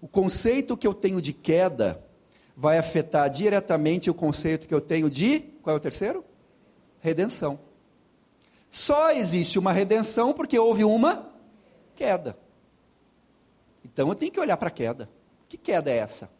[0.00, 2.02] O conceito que eu tenho de queda
[2.60, 5.40] vai afetar diretamente o conceito que eu tenho de.
[5.62, 6.22] Qual é o terceiro?
[7.00, 7.58] Redenção.
[8.68, 11.26] Só existe uma redenção porque houve uma
[11.94, 12.36] queda.
[13.82, 15.08] Então eu tenho que olhar para a queda.
[15.48, 16.30] Que queda é essa?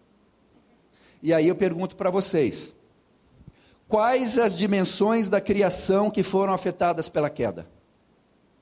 [1.23, 2.75] E aí eu pergunto para vocês:
[3.89, 7.67] quais as dimensões da criação que foram afetadas pela queda?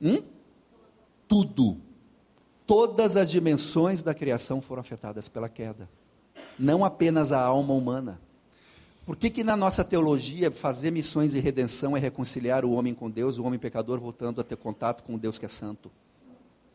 [0.01, 0.23] Hum?
[1.27, 1.81] Tudo.
[2.69, 5.89] Todas as dimensões da criação foram afetadas pela queda.
[6.59, 8.21] Não apenas a alma humana.
[9.07, 13.09] Por que, que na nossa teologia fazer missões e redenção é reconciliar o homem com
[13.11, 15.91] Deus, o homem pecador voltando a ter contato com o Deus que é santo,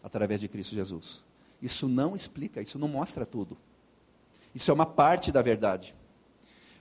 [0.04, 1.24] através de Cristo Jesus?
[1.62, 3.56] Isso não explica, isso não mostra tudo.
[4.56, 5.94] Isso é uma parte da verdade.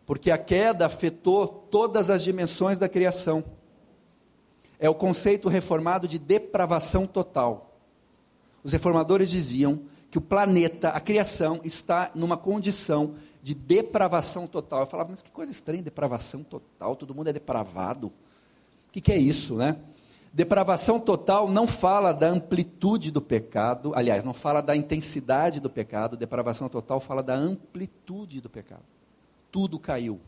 [0.07, 3.45] Porque a queda afetou todas as dimensões da criação.
[4.79, 7.77] É o conceito reformado de depravação total.
[8.65, 14.81] Os reformadores diziam que o planeta, a criação, está numa condição de depravação total.
[14.81, 18.09] Eu falava, mas que coisa estranha, depravação total, todo mundo é depravado.
[18.09, 19.79] O que, que é isso, né?
[20.31, 26.15] Depravação total não fala da amplitude do pecado, aliás, não fala da intensidade do pecado,
[26.15, 28.85] depravação total fala da amplitude do pecado.
[29.51, 30.21] Tudo caiu.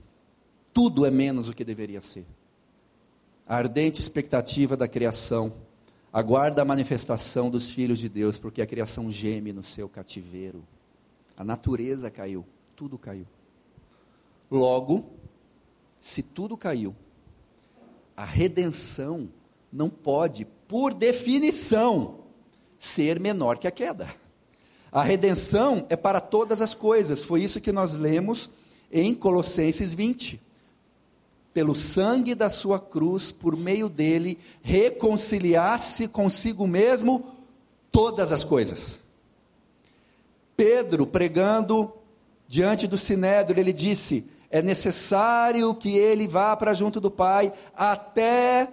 [0.73, 2.25] Tudo é menos o que deveria ser.
[3.47, 5.53] A ardente expectativa da criação
[6.15, 10.65] aguarda a manifestação dos filhos de Deus, porque a criação geme no seu cativeiro.
[11.37, 12.47] A natureza caiu,
[12.77, 13.27] tudo caiu.
[14.49, 15.11] Logo,
[16.01, 16.95] se tudo caiu,
[18.17, 19.29] a redenção
[19.73, 22.21] não pode, por definição,
[22.79, 24.07] ser menor que a queda.
[24.93, 28.49] A redenção é para todas as coisas, foi isso que nós lemos
[28.93, 30.41] em Colossenses 20
[31.55, 37.25] pelo sangue da sua cruz, por meio dele, reconciliasse consigo mesmo
[37.93, 38.99] todas as coisas.
[40.57, 41.93] Pedro, pregando
[42.49, 48.69] diante do sinédrio, ele disse: é necessário que ele vá para junto do Pai até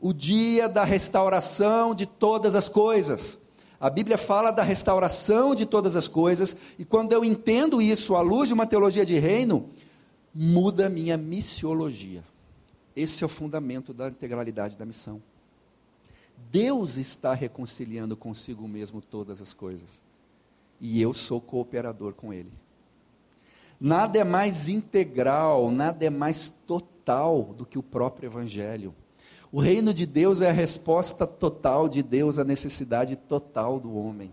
[0.00, 3.38] o dia da restauração de todas as coisas.
[3.78, 8.20] A Bíblia fala da restauração de todas as coisas, e quando eu entendo isso à
[8.20, 9.70] luz de uma teologia de reino,
[10.34, 12.24] muda minha missiologia.
[12.94, 15.22] Esse é o fundamento da integralidade da missão.
[16.50, 20.02] Deus está reconciliando consigo mesmo todas as coisas.
[20.80, 22.52] E eu sou cooperador com Ele.
[23.80, 28.94] Nada é mais integral, nada é mais total do que o próprio Evangelho.
[29.52, 34.32] O reino de Deus é a resposta total de Deus à necessidade total do homem.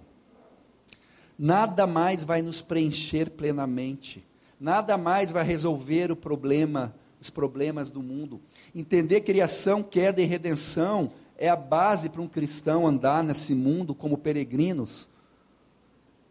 [1.37, 4.26] Nada mais vai nos preencher plenamente
[4.59, 8.41] Nada mais vai resolver o problema, os problemas do mundo.
[8.73, 14.17] Entender criação, queda e redenção é a base para um cristão andar nesse mundo como
[14.17, 15.07] peregrinos,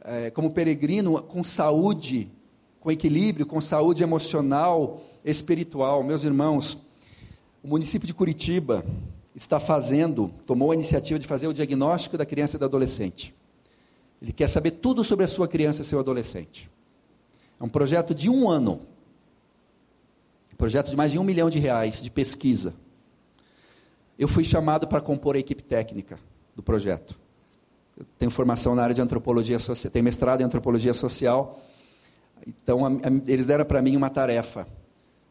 [0.04, 2.30] é, como peregrino com saúde,
[2.80, 6.02] com equilíbrio, com saúde emocional, espiritual.
[6.02, 6.78] Meus irmãos,
[7.62, 8.84] o município de Curitiba
[9.34, 13.34] está fazendo, tomou a iniciativa de fazer o diagnóstico da criança e do adolescente.
[14.20, 16.70] Ele quer saber tudo sobre a sua criança e seu adolescente.
[17.60, 18.80] É um projeto de um ano.
[20.52, 22.74] Um projeto de mais de um milhão de reais de pesquisa.
[24.18, 26.18] Eu fui chamado para compor a equipe técnica
[26.54, 27.18] do projeto.
[27.98, 31.60] Eu tenho formação na área de antropologia social, tenho mestrado em antropologia social.
[32.46, 32.92] Então, a, a,
[33.26, 34.66] eles deram para mim uma tarefa.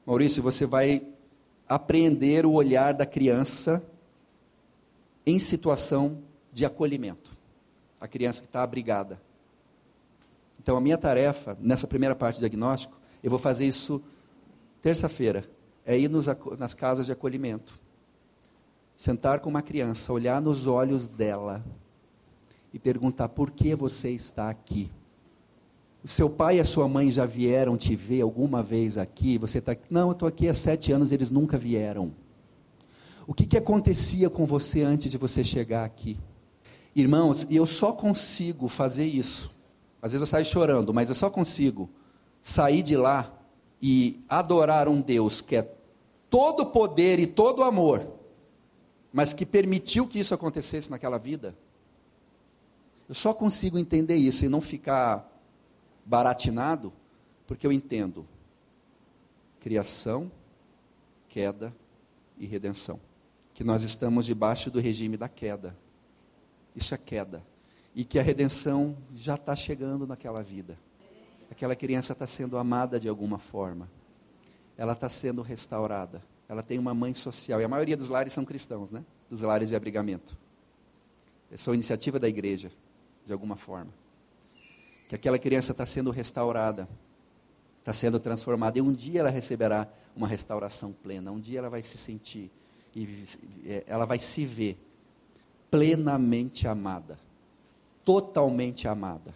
[0.05, 1.01] Maurício, você vai
[1.67, 3.83] apreender o olhar da criança
[5.25, 6.19] em situação
[6.53, 7.31] de acolhimento.
[7.99, 9.19] A criança que está abrigada.
[10.65, 14.01] Então, a minha tarefa, nessa primeira parte do diagnóstico, eu vou fazer isso
[14.81, 15.45] terça-feira,
[15.85, 16.25] é ir nos,
[16.57, 17.79] nas casas de acolhimento,
[18.95, 21.63] sentar com uma criança, olhar nos olhos dela
[22.73, 24.91] e perguntar: por que você está aqui?
[26.03, 29.37] O seu pai e a sua mãe já vieram te ver alguma vez aqui?
[29.37, 32.11] Você está Não, eu estou aqui há sete anos, eles nunca vieram.
[33.27, 36.17] O que, que acontecia com você antes de você chegar aqui?
[36.95, 39.54] Irmãos, eu só consigo fazer isso.
[40.05, 41.89] Às vezes eu saio chorando, mas eu só consigo
[42.39, 43.33] sair de lá
[43.81, 45.67] e adorar um Deus que é
[46.29, 48.07] todo poder e todo amor,
[49.11, 51.57] mas que permitiu que isso acontecesse naquela vida.
[53.09, 55.27] Eu só consigo entender isso e não ficar
[56.05, 56.93] baratinado,
[57.47, 58.27] porque eu entendo
[59.59, 60.31] criação,
[61.27, 61.75] queda
[62.37, 62.99] e redenção.
[63.55, 65.75] Que nós estamos debaixo do regime da queda.
[66.75, 67.43] Isso é queda.
[67.95, 70.77] E que a redenção já está chegando naquela vida.
[71.49, 73.89] Aquela criança está sendo amada de alguma forma.
[74.77, 76.21] Ela está sendo restaurada.
[76.49, 77.61] Ela tem uma mãe social.
[77.61, 79.05] E a maioria dos lares são cristãos, né?
[79.29, 80.37] Dos lares de abrigamento.
[81.49, 82.69] Essa é iniciativa da igreja,
[83.25, 83.93] de alguma forma.
[85.07, 86.89] Que aquela criança está sendo restaurada.
[87.79, 88.77] Está sendo transformada.
[88.77, 91.31] E um dia ela receberá uma restauração plena.
[91.31, 92.51] Um dia ela vai se sentir.
[92.93, 93.07] E
[93.87, 94.77] ela vai se ver
[95.71, 97.17] plenamente amada.
[98.05, 99.35] Totalmente amada.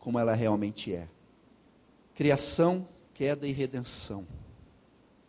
[0.00, 1.06] Como ela realmente é.
[2.14, 4.26] Criação, queda e redenção.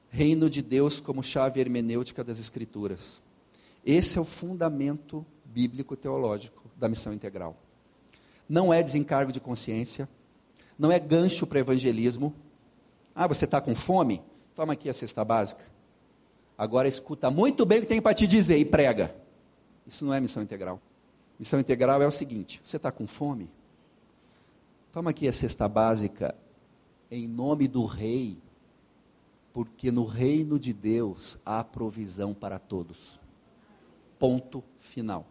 [0.10, 3.22] Reino de Deus como chave hermenêutica das Escrituras.
[3.86, 7.58] Esse é o fundamento bíblico teológico da missão integral.
[8.48, 10.08] Não é desencargo de consciência,
[10.80, 12.34] não é gancho para evangelismo.
[13.14, 14.22] Ah, você está com fome?
[14.56, 15.66] Toma aqui a cesta básica.
[16.58, 19.14] Agora escuta muito bem o que tem para te dizer e prega.
[19.86, 20.82] Isso não é missão integral.
[21.40, 23.50] Missão integral é o seguinte: você está com fome?
[24.92, 26.36] Toma aqui a cesta básica
[27.12, 28.38] em nome do Rei,
[29.54, 33.20] porque no reino de Deus há provisão para todos.
[34.18, 35.26] Ponto final.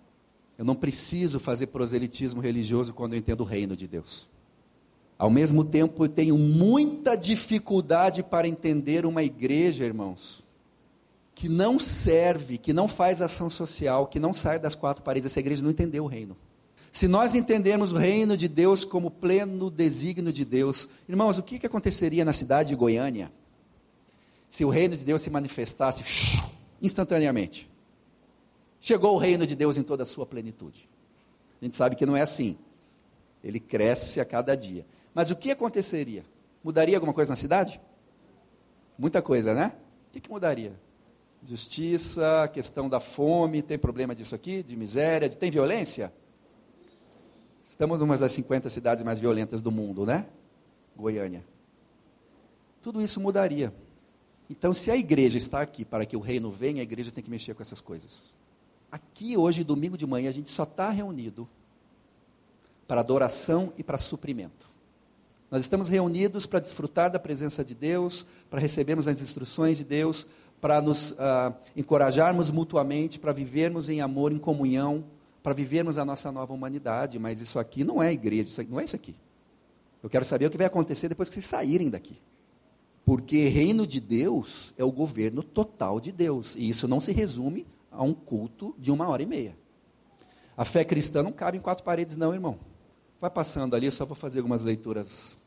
[0.57, 4.29] Eu não preciso fazer proselitismo religioso quando eu entendo o reino de Deus.
[5.19, 10.46] Ao mesmo tempo, eu tenho muita dificuldade para entender uma igreja, irmãos,
[11.37, 15.31] que não serve, que não faz ação social, que não sai das quatro paredes.
[15.31, 16.35] Essa igreja não entendeu o reino.
[16.90, 21.59] Se nós entendermos o reino de Deus como pleno desígnio de Deus, irmãos, o que,
[21.59, 23.31] que aconteceria na cidade de Goiânia
[24.49, 26.03] se o reino de Deus se manifestasse
[26.81, 27.68] instantaneamente?
[28.81, 30.88] Chegou o reino de Deus em toda a sua plenitude.
[31.61, 32.57] A gente sabe que não é assim.
[33.44, 34.87] Ele cresce a cada dia.
[35.12, 36.25] Mas o que aconteceria?
[36.64, 37.79] Mudaria alguma coisa na cidade?
[38.99, 39.75] Muita coisa, né?
[40.09, 40.86] O que, que mudaria?
[41.47, 46.13] Justiça, questão da fome, tem problema disso aqui, de miséria, de, tem violência?
[47.65, 50.27] Estamos numa das 50 cidades mais violentas do mundo, né?
[50.97, 51.45] Goiânia.
[52.83, 53.73] Tudo isso mudaria.
[54.51, 57.31] Então, se a igreja está aqui para que o reino venha, a igreja tem que
[57.31, 58.35] mexer com essas coisas.
[58.91, 61.49] Aqui, hoje, domingo de manhã, a gente só está reunido
[62.89, 64.67] para adoração e para suprimento.
[65.51, 70.27] Nós estamos reunidos para desfrutar da presença de Deus, para recebermos as instruções de Deus,
[70.61, 75.05] para nos uh, encorajarmos mutuamente, para vivermos em amor, em comunhão,
[75.42, 78.81] para vivermos a nossa nova humanidade, mas isso aqui não é igreja, isso aqui, não
[78.81, 79.14] é isso aqui.
[80.03, 82.16] Eu quero saber o que vai acontecer depois que vocês saírem daqui.
[83.05, 86.57] Porque reino de Deus é o governo total de Deus.
[86.57, 89.57] E isso não se resume a um culto de uma hora e meia.
[90.57, 92.59] A fé cristã não cabe em quatro paredes, não, irmão.
[93.21, 95.38] Vai passando ali, eu só vou fazer algumas leituras.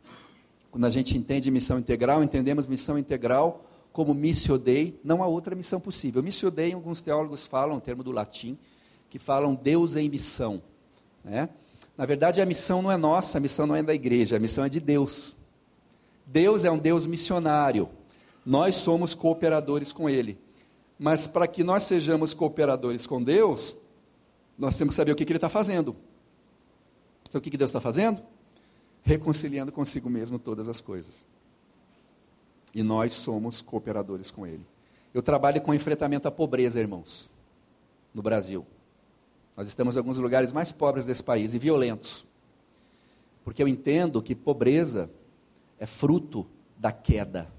[0.72, 5.56] Quando a gente entende missão integral, entendemos missão integral como missio dei, não há outra
[5.56, 6.22] missão possível.
[6.22, 8.58] Missio dei, alguns teólogos falam, um termo do latim,
[9.10, 10.62] que falam Deus em missão.
[11.24, 11.50] Né?
[11.98, 14.64] Na verdade, a missão não é nossa, a missão não é da igreja, a missão
[14.64, 15.36] é de Deus.
[16.26, 17.90] Deus é um Deus missionário.
[18.46, 20.40] Nós somos cooperadores com Ele.
[20.98, 23.76] Mas para que nós sejamos cooperadores com Deus,
[24.58, 25.96] nós temos que saber o que, que Ele está fazendo.
[27.28, 28.22] Então, o que, que Deus está fazendo?
[29.04, 31.26] Reconciliando consigo mesmo todas as coisas.
[32.74, 34.66] E nós somos cooperadores com Ele.
[35.14, 37.30] Eu trabalho com enfrentamento à pobreza, irmãos,
[38.14, 38.66] no Brasil.
[39.58, 42.26] Nós estamos em alguns lugares mais pobres desse país e violentos.
[43.44, 45.10] Porque eu entendo que pobreza
[45.80, 46.46] é fruto
[46.78, 47.52] da queda.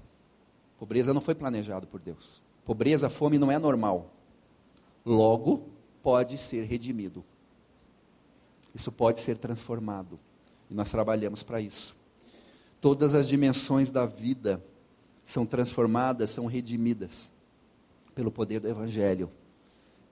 [0.79, 2.41] Pobreza não foi planejado por Deus.
[2.65, 4.09] Pobreza, fome não é normal.
[5.05, 5.67] Logo,
[6.01, 7.23] pode ser redimido.
[8.73, 10.19] Isso pode ser transformado.
[10.69, 11.95] E nós trabalhamos para isso.
[12.79, 14.63] Todas as dimensões da vida
[15.31, 17.31] são transformadas, são redimidas
[18.13, 19.31] pelo poder do Evangelho.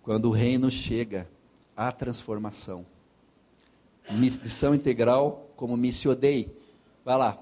[0.02, 1.28] Quando o reino chega,
[1.76, 2.86] a transformação.
[4.12, 6.58] Missão integral como missio dei.
[7.04, 7.38] Vai lá,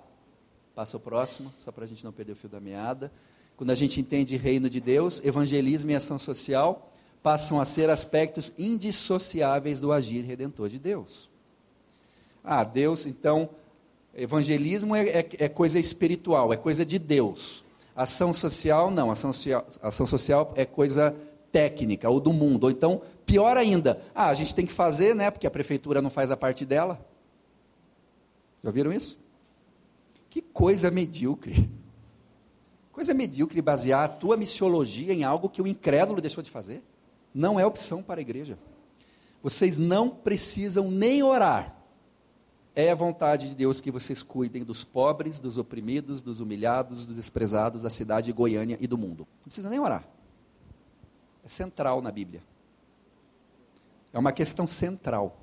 [0.76, 3.12] passa o próximo, só para a gente não perder o fio da meada.
[3.56, 6.92] quando a gente entende reino de Deus, evangelismo e ação social
[7.24, 11.30] passam a ser aspectos indissociáveis do agir redentor de Deus.
[12.44, 13.50] Ah, Deus, então,
[14.16, 17.67] evangelismo é, é, é coisa espiritual, é coisa de Deus.
[17.98, 21.16] Ação social, não, ação social, ação social é coisa
[21.52, 22.66] técnica, ou do mundo.
[22.66, 26.12] Ou então, pior ainda, ah, a gente tem que fazer, né, porque a prefeitura não
[26.12, 27.04] faz a parte dela.
[28.64, 29.18] Já viram isso?
[30.30, 31.70] Que coisa medíocre.
[32.92, 36.84] Coisa medíocre basear a tua missiologia em algo que o incrédulo deixou de fazer.
[37.34, 38.58] Não é opção para a igreja.
[39.42, 41.77] Vocês não precisam nem orar.
[42.80, 47.16] É a vontade de Deus que vocês cuidem dos pobres, dos oprimidos, dos humilhados, dos
[47.16, 49.28] desprezados da cidade de Goiânia e do mundo.
[49.40, 50.08] Não precisa nem orar.
[51.44, 52.44] É central na Bíblia.
[54.14, 55.42] É uma questão central.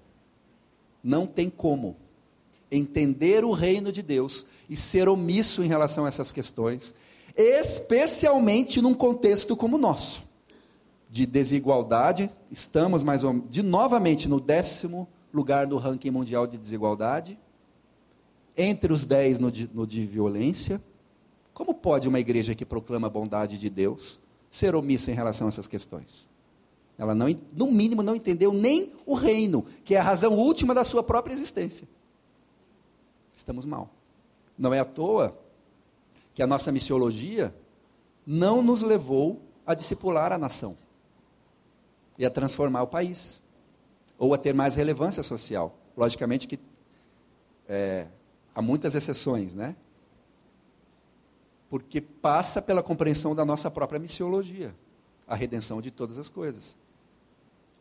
[1.02, 1.96] Não tem como
[2.70, 6.94] entender o reino de Deus e ser omisso em relação a essas questões
[7.36, 10.22] especialmente num contexto como o nosso,
[11.10, 12.30] de desigualdade.
[12.50, 17.38] Estamos mais ou de novamente no décimo lugar do ranking mundial de desigualdade,
[18.56, 20.80] entre os dez no de, no de violência.
[21.52, 25.50] Como pode uma igreja que proclama a bondade de Deus ser omissa em relação a
[25.50, 26.28] essas questões?
[26.96, 30.84] Ela, não, no mínimo, não entendeu nem o reino, que é a razão última da
[30.84, 31.88] sua própria existência.
[33.36, 33.90] Estamos mal.
[34.56, 35.36] Não é à toa
[36.32, 37.52] que a nossa missiologia
[38.24, 40.76] não nos levou a discipular a nação
[42.16, 43.40] e a transformar o país,
[44.18, 45.76] ou a ter mais relevância social.
[45.96, 46.58] Logicamente que
[47.68, 48.06] é,
[48.54, 49.76] há muitas exceções, né?
[51.68, 54.74] Porque passa pela compreensão da nossa própria missiologia,
[55.26, 56.76] a redenção de todas as coisas.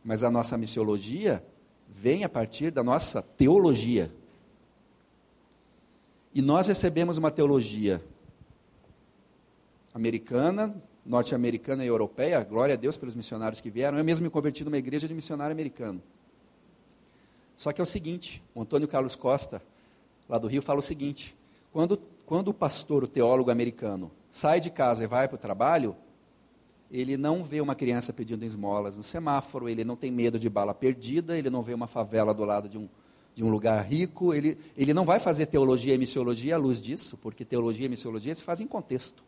[0.04, 1.44] Mas a nossa missiologia
[1.88, 4.10] vem a partir da nossa teologia.
[6.34, 8.02] E nós recebemos uma teologia
[9.94, 10.74] americana,
[11.06, 13.96] norte-americana e europeia, glória a Deus pelos missionários que vieram.
[13.96, 16.02] Eu mesmo me converti numa igreja de missionário americano.
[17.56, 19.62] Só que é o seguinte, o Antônio Carlos Costa,
[20.28, 21.36] lá do Rio, fala o seguinte:
[21.72, 25.96] quando, quando o pastor, o teólogo americano, sai de casa e vai para o trabalho,
[26.90, 30.74] ele não vê uma criança pedindo esmolas no semáforo, ele não tem medo de bala
[30.74, 32.88] perdida, ele não vê uma favela do lado de um,
[33.34, 37.16] de um lugar rico, ele, ele não vai fazer teologia e missiologia à luz disso,
[37.16, 39.24] porque teologia e missiologia se fazem em contexto.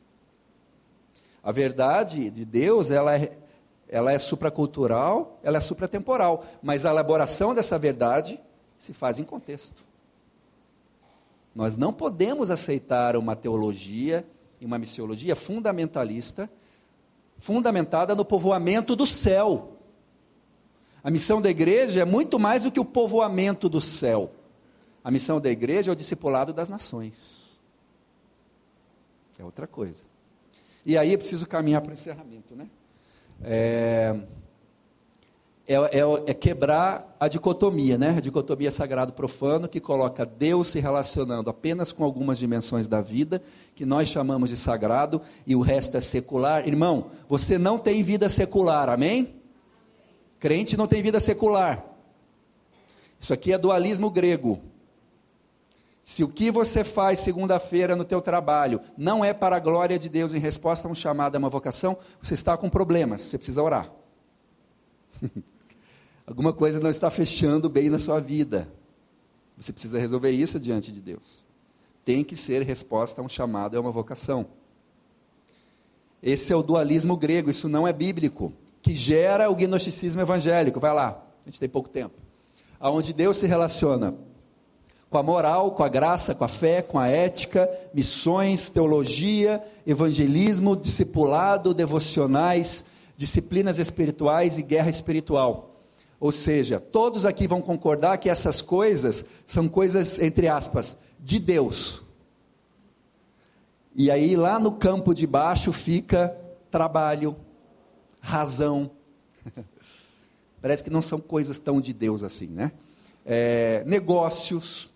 [1.43, 3.37] A verdade de Deus, ela é,
[3.89, 8.41] ela é supracultural, ela é supratemporal, mas a elaboração dessa verdade
[8.77, 9.83] se faz em contexto.
[11.55, 14.27] Nós não podemos aceitar uma teologia
[14.61, 16.51] e uma missiologia fundamentalista,
[17.39, 19.73] fundamentada no povoamento do céu.
[21.03, 24.33] A missão da igreja é muito mais do que o povoamento do céu.
[25.03, 27.61] A missão da igreja é o discipulado das nações.
[29.39, 30.03] É outra coisa.
[30.85, 32.69] E aí é preciso caminhar para o encerramento, né?
[33.43, 34.17] É,
[35.69, 38.11] é, é, é, quebrar a dicotomia, né?
[38.17, 43.43] A dicotomia sagrado-profano, que coloca Deus se relacionando apenas com algumas dimensões da vida,
[43.75, 46.69] que nós chamamos de sagrado, e o resto é secular.
[46.69, 49.35] Irmão, você não tem vida secular, amém?
[50.39, 51.85] Crente não tem vida secular.
[53.19, 54.61] Isso aqui é dualismo grego.
[56.09, 60.09] Se o que você faz segunda-feira no teu trabalho não é para a glória de
[60.09, 63.61] Deus em resposta a um chamado, a uma vocação, você está com problemas, você precisa
[63.61, 63.91] orar.
[66.25, 68.73] Alguma coisa não está fechando bem na sua vida.
[69.59, 71.45] Você precisa resolver isso diante de Deus.
[72.05, 74.47] Tem que ser resposta a um chamado, a uma vocação.
[76.23, 80.79] Esse é o dualismo grego, isso não é bíblico, que gera o gnosticismo evangélico.
[80.79, 82.15] Vai lá, a gente tem pouco tempo.
[82.79, 84.15] Aonde Deus se relaciona
[85.09, 90.77] com a moral, com a graça, com a fé, com a ética, missões, teologia, evangelismo,
[90.77, 92.85] discipulado, devocionais,
[93.17, 95.77] disciplinas espirituais e guerra espiritual.
[96.19, 102.03] Ou seja, todos aqui vão concordar que essas coisas são coisas, entre aspas, de Deus.
[103.95, 106.37] E aí lá no campo de baixo fica
[106.71, 107.37] trabalho,
[108.21, 108.91] razão.
[110.61, 112.73] Parece que não são coisas tão de Deus assim, né?
[113.25, 114.91] É, negócios,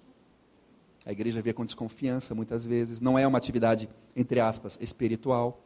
[1.11, 5.61] a igreja vê com desconfiança muitas vezes, não é uma atividade, entre aspas, espiritual.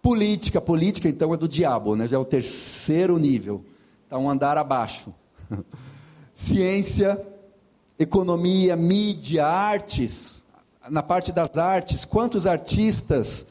[0.00, 2.08] Política, política então é do diabo, né?
[2.08, 3.62] já é o terceiro nível,
[4.04, 5.12] está um andar abaixo.
[6.32, 7.22] Ciência,
[7.98, 10.42] economia, mídia, artes,
[10.88, 13.44] na parte das artes, quantos artistas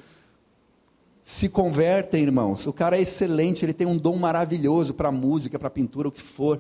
[1.24, 2.66] se convertem, irmãos?
[2.66, 6.24] O cara é excelente, ele tem um dom maravilhoso para música, para pintura, o que
[6.24, 6.60] for,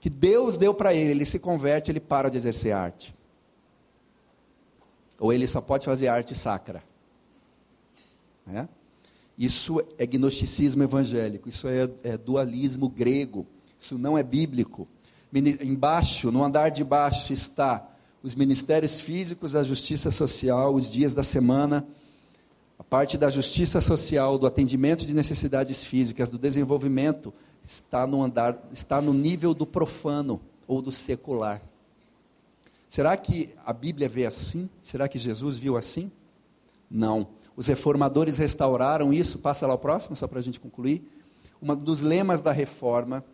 [0.00, 3.14] que Deus deu para ele, ele se converte, ele para de exercer arte.
[5.18, 6.82] Ou ele só pode fazer arte sacra.
[8.52, 8.66] É?
[9.36, 13.46] Isso é gnosticismo evangélico, isso é, é dualismo grego,
[13.78, 14.88] isso não é bíblico.
[15.60, 17.86] Embaixo, no andar de baixo, está
[18.22, 21.86] os ministérios físicos, a justiça social, os dias da semana,
[22.78, 28.56] a parte da justiça social, do atendimento de necessidades físicas, do desenvolvimento, está no andar,
[28.72, 31.60] está no nível do profano ou do secular.
[32.88, 34.68] Será que a Bíblia vê assim?
[34.80, 36.10] Será que Jesus viu assim?
[36.90, 37.28] Não.
[37.56, 39.38] Os reformadores restauraram isso.
[39.38, 41.02] Passa lá o próximo, só para a gente concluir.
[41.60, 43.24] Um dos lemas da reforma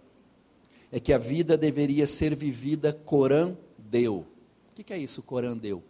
[0.91, 4.27] é que a vida deveria ser vivida coram deu.
[4.71, 5.83] O que é isso, coram deu?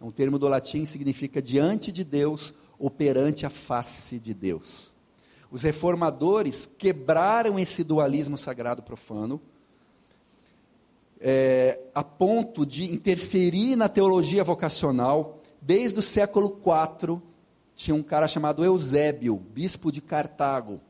[0.00, 4.92] É um termo do latim, significa diante de Deus ou perante a face de Deus.
[5.50, 9.40] Os reformadores quebraram esse dualismo sagrado profano
[11.26, 15.40] é, a ponto de interferir na teologia vocacional.
[15.58, 17.18] Desde o século IV,
[17.74, 20.82] tinha um cara chamado Eusébio, bispo de Cartago.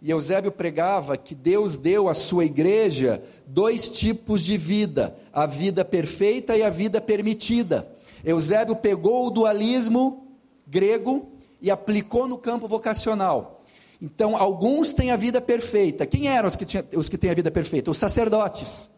[0.00, 5.84] E Eusébio pregava que Deus deu à sua igreja dois tipos de vida: a vida
[5.84, 7.88] perfeita e a vida permitida.
[8.24, 10.28] Eusébio pegou o dualismo
[10.64, 11.28] grego
[11.60, 13.64] e aplicou no campo vocacional.
[14.00, 16.06] Então, alguns têm a vida perfeita.
[16.06, 17.90] Quem eram os que, tinham, os que têm a vida perfeita?
[17.90, 18.90] Os sacerdotes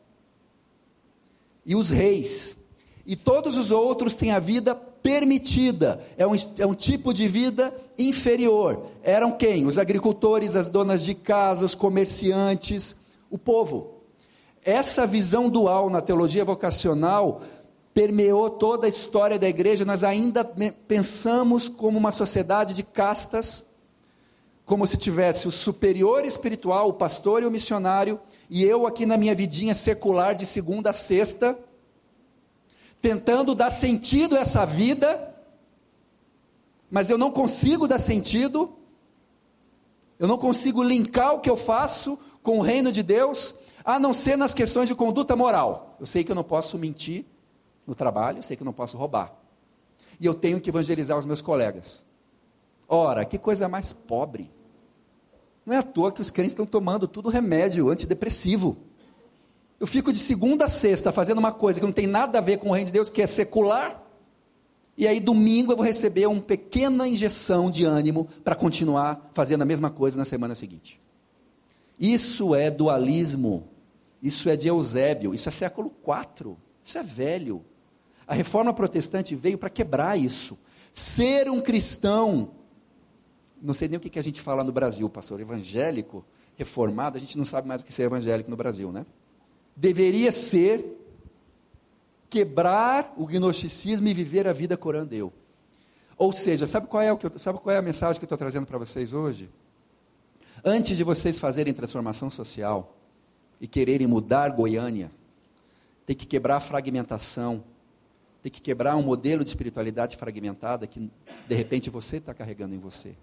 [1.65, 2.57] e os reis.
[3.07, 6.01] E todos os outros têm a vida permitida.
[6.17, 8.87] É um, é um tipo de vida inferior.
[9.03, 9.67] Eram quem?
[9.67, 12.97] Os agricultores, as donas de casa, os comerciantes,
[13.31, 14.01] o povo.
[14.65, 17.43] Essa visão dual na teologia vocacional
[17.93, 19.85] permeou toda a história da igreja.
[19.85, 20.43] Nós ainda
[20.89, 23.67] pensamos como uma sociedade de castas
[24.65, 29.17] como se tivesse o superior espiritual, o pastor e o missionário, e eu aqui na
[29.17, 31.59] minha vidinha secular de segunda a sexta,
[33.01, 35.35] tentando dar sentido a essa vida,
[36.91, 38.73] mas eu não consigo dar sentido,
[40.19, 43.55] eu não consigo linkar o que eu faço com o reino de Deus,
[43.85, 45.97] a não ser nas questões de conduta moral.
[45.99, 47.27] Eu sei que eu não posso mentir
[47.87, 49.35] no trabalho, eu sei que eu não posso roubar.
[50.21, 52.04] E eu tenho que evangelizar os meus colegas.
[52.95, 54.49] Ora, que coisa mais pobre.
[55.67, 58.77] Não é à toa que os crentes estão tomando tudo remédio antidepressivo.
[59.81, 62.59] Eu fico de segunda a sexta fazendo uma coisa que não tem nada a ver
[62.59, 64.01] com o reino de Deus, que é secular.
[64.97, 69.67] E aí, domingo, eu vou receber uma pequena injeção de ânimo para continuar fazendo a
[69.67, 71.01] mesma coisa na semana seguinte.
[71.99, 73.65] Isso é dualismo.
[74.23, 75.35] Isso é de Eusébio.
[75.35, 76.55] Isso é século IV.
[76.83, 77.65] Isso é velho.
[78.25, 80.57] A reforma protestante veio para quebrar isso.
[80.93, 82.51] Ser um cristão
[83.65, 86.23] não sei nem o que, que a gente fala no Brasil, pastor, evangélico,
[86.55, 89.07] reformado, a gente não sabe mais o que é ser evangélico no Brasil, né?
[89.75, 90.85] Deveria ser
[92.29, 95.33] quebrar o gnosticismo e viver a vida corandeu.
[96.17, 98.27] Ou seja, sabe qual é, o que eu, sabe qual é a mensagem que eu
[98.27, 99.49] estou trazendo para vocês hoje?
[100.63, 102.97] Antes de vocês fazerem transformação social
[103.61, 105.11] e quererem mudar Goiânia,
[106.05, 107.65] tem que quebrar a fragmentação,
[108.43, 111.11] tem que quebrar um modelo de espiritualidade fragmentada que
[111.49, 113.17] de repente você está carregando em você.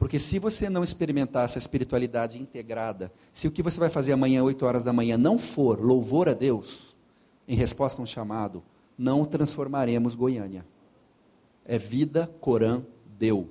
[0.00, 4.42] Porque se você não experimentar essa espiritualidade integrada, se o que você vai fazer amanhã,
[4.42, 6.96] 8 horas da manhã, não for louvor a Deus,
[7.46, 8.62] em resposta a um chamado,
[8.96, 10.64] não transformaremos Goiânia.
[11.66, 12.82] É vida Corã
[13.18, 13.50] deu.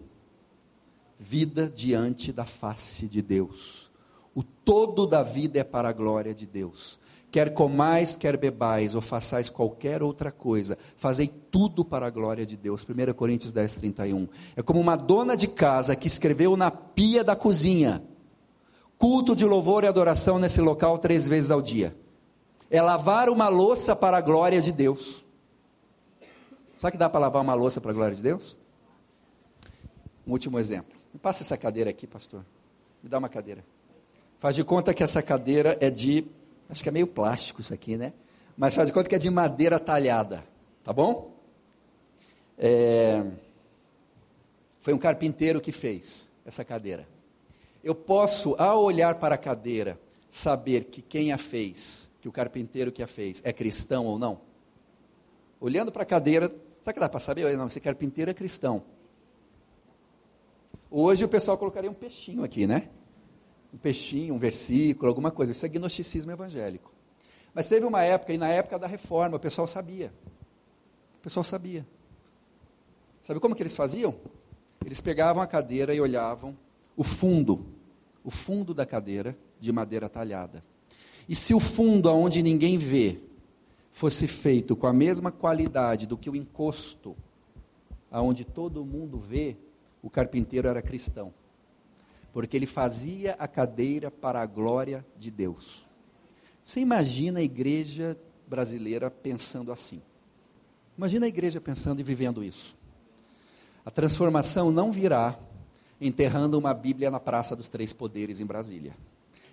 [1.19, 3.91] Vida diante da face de Deus.
[4.33, 6.99] O todo da vida é para a glória de Deus.
[7.31, 12.57] Quer comais, quer bebais, ou façais qualquer outra coisa, fazei tudo para a glória de
[12.57, 12.83] Deus.
[12.83, 14.27] 1 Coríntios 10, 31.
[14.55, 18.01] É como uma dona de casa que escreveu na pia da cozinha:
[18.97, 21.95] culto de louvor e adoração nesse local três vezes ao dia.
[22.69, 25.23] É lavar uma louça para a glória de Deus.
[26.79, 28.55] Sabe que dá para lavar uma louça para a glória de Deus?
[30.25, 30.97] Um último exemplo.
[31.13, 32.43] Me passa essa cadeira aqui, pastor.
[33.03, 33.63] Me dá uma cadeira.
[34.37, 36.25] Faz de conta que essa cadeira é de
[36.69, 38.13] Acho que é meio plástico isso aqui, né?
[38.55, 40.45] Mas faz de conta que é de madeira talhada,
[40.83, 41.33] tá bom?
[42.57, 43.25] É...
[44.79, 47.07] Foi um carpinteiro que fez essa cadeira.
[47.83, 49.99] Eu posso, ao olhar para a cadeira,
[50.29, 54.41] saber que quem a fez, que o carpinteiro que a fez, é cristão ou não?
[55.59, 57.57] Olhando para a cadeira, sabe que dá para saber?
[57.57, 58.83] Não, esse carpinteiro é cristão.
[60.91, 62.89] Hoje o pessoal colocaria um peixinho aqui, né?
[63.73, 65.51] Um peixinho, um versículo, alguma coisa.
[65.51, 66.91] Isso é gnosticismo evangélico.
[67.53, 70.13] Mas teve uma época, e na época da reforma, o pessoal sabia.
[71.19, 71.85] O pessoal sabia.
[73.23, 74.15] Sabe como que eles faziam?
[74.85, 76.57] Eles pegavam a cadeira e olhavam
[76.95, 77.65] o fundo,
[78.23, 80.63] o fundo da cadeira de madeira talhada.
[81.27, 83.19] E se o fundo aonde ninguém vê
[83.91, 87.15] fosse feito com a mesma qualidade do que o encosto
[88.09, 89.55] aonde todo mundo vê,
[90.01, 91.33] o carpinteiro era cristão.
[92.31, 95.87] Porque ele fazia a cadeira para a glória de Deus.
[96.63, 98.17] Você imagina a igreja
[98.47, 100.01] brasileira pensando assim?
[100.97, 102.75] Imagina a igreja pensando e vivendo isso.
[103.85, 105.39] A transformação não virá
[105.99, 108.93] enterrando uma Bíblia na Praça dos Três Poderes em Brasília,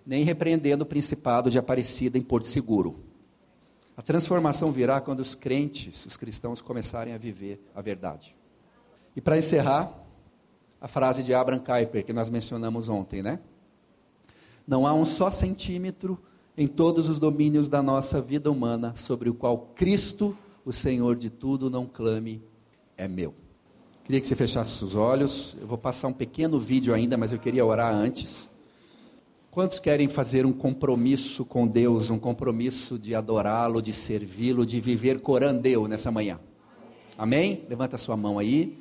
[0.05, 3.01] nem repreendendo o principado de Aparecida em Porto Seguro.
[3.97, 8.37] A transformação virá quando os crentes, os cristãos, começarem a viver a verdade.
[9.14, 10.06] E para encerrar,
[10.81, 13.41] a frase de Abraham Kuyper, que nós mencionamos ontem, né?
[14.66, 16.18] Não há um só centímetro
[16.57, 21.31] em todos os domínios da nossa vida humana sobre o qual Cristo, o Senhor de
[21.31, 22.43] tudo, não clame,
[22.97, 23.35] é meu.
[24.05, 25.57] Queria que você fechasse os olhos.
[25.61, 28.49] Eu vou passar um pequeno vídeo ainda, mas eu queria orar antes.
[29.51, 35.20] Quantos querem fazer um compromisso com Deus, um compromisso de adorá-lo, de servi-lo, de viver
[35.20, 36.39] corandeu nessa manhã?
[37.18, 37.64] Amém?
[37.68, 38.79] Levanta a sua mão aí.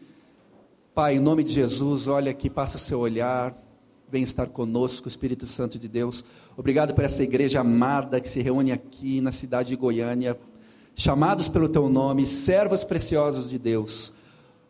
[0.95, 3.53] Pai, em nome de Jesus, olha aqui, passa o seu olhar,
[4.09, 6.23] vem estar conosco, Espírito Santo de Deus.
[6.55, 10.39] Obrigado por essa igreja amada que se reúne aqui na cidade de Goiânia,
[10.95, 14.13] chamados pelo teu nome, servos preciosos de Deus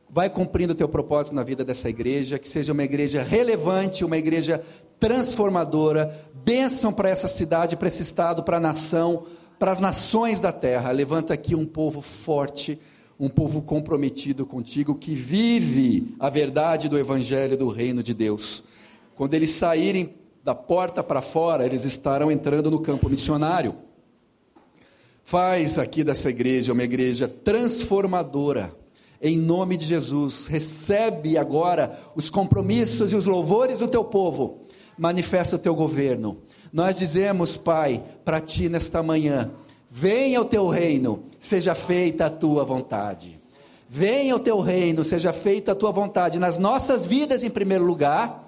[0.10, 4.18] vai cumprindo o teu propósito na vida dessa igreja, que seja uma igreja relevante, uma
[4.18, 4.64] igreja
[5.00, 9.26] transformadora, bênção para essa cidade, para esse estado, para a nação,
[9.60, 10.90] para as nações da terra.
[10.92, 12.80] Levanta aqui um povo forte,
[13.20, 18.64] um povo comprometido contigo, que vive a verdade do evangelho do reino de Deus.
[19.16, 20.14] Quando eles saírem
[20.44, 23.76] da porta para fora, eles estarão entrando no campo missionário.
[25.24, 28.76] Faz aqui dessa igreja uma igreja transformadora
[29.22, 30.48] em nome de Jesus.
[30.48, 34.60] Recebe agora os compromissos e os louvores do teu povo.
[34.98, 36.38] Manifesta o teu governo.
[36.72, 39.52] Nós dizemos, Pai, para ti nesta manhã:
[39.98, 43.40] venha o teu reino, seja feita a tua vontade.
[43.88, 48.44] Venha o teu reino, seja feita a tua vontade nas nossas vidas em primeiro lugar.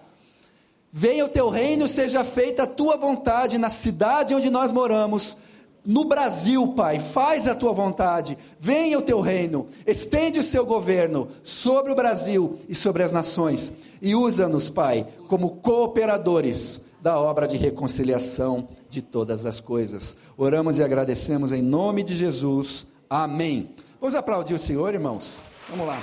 [0.92, 5.38] Venha o teu reino, seja feita a tua vontade na cidade onde nós moramos
[5.86, 11.30] no Brasil, Pai, faz a tua vontade, venha o teu reino, estende o seu governo
[11.46, 13.72] sobre o Brasil e sobre as nações,
[14.02, 20.16] e usa-nos, Pai, como cooperadores da obra de reconciliação de todas as coisas.
[20.38, 22.86] Oramos e agradecemos em nome de Jesus.
[23.10, 23.76] Amém.
[24.00, 25.40] Vamos aplaudir o Senhor, irmãos?
[25.70, 26.00] Vamos lá.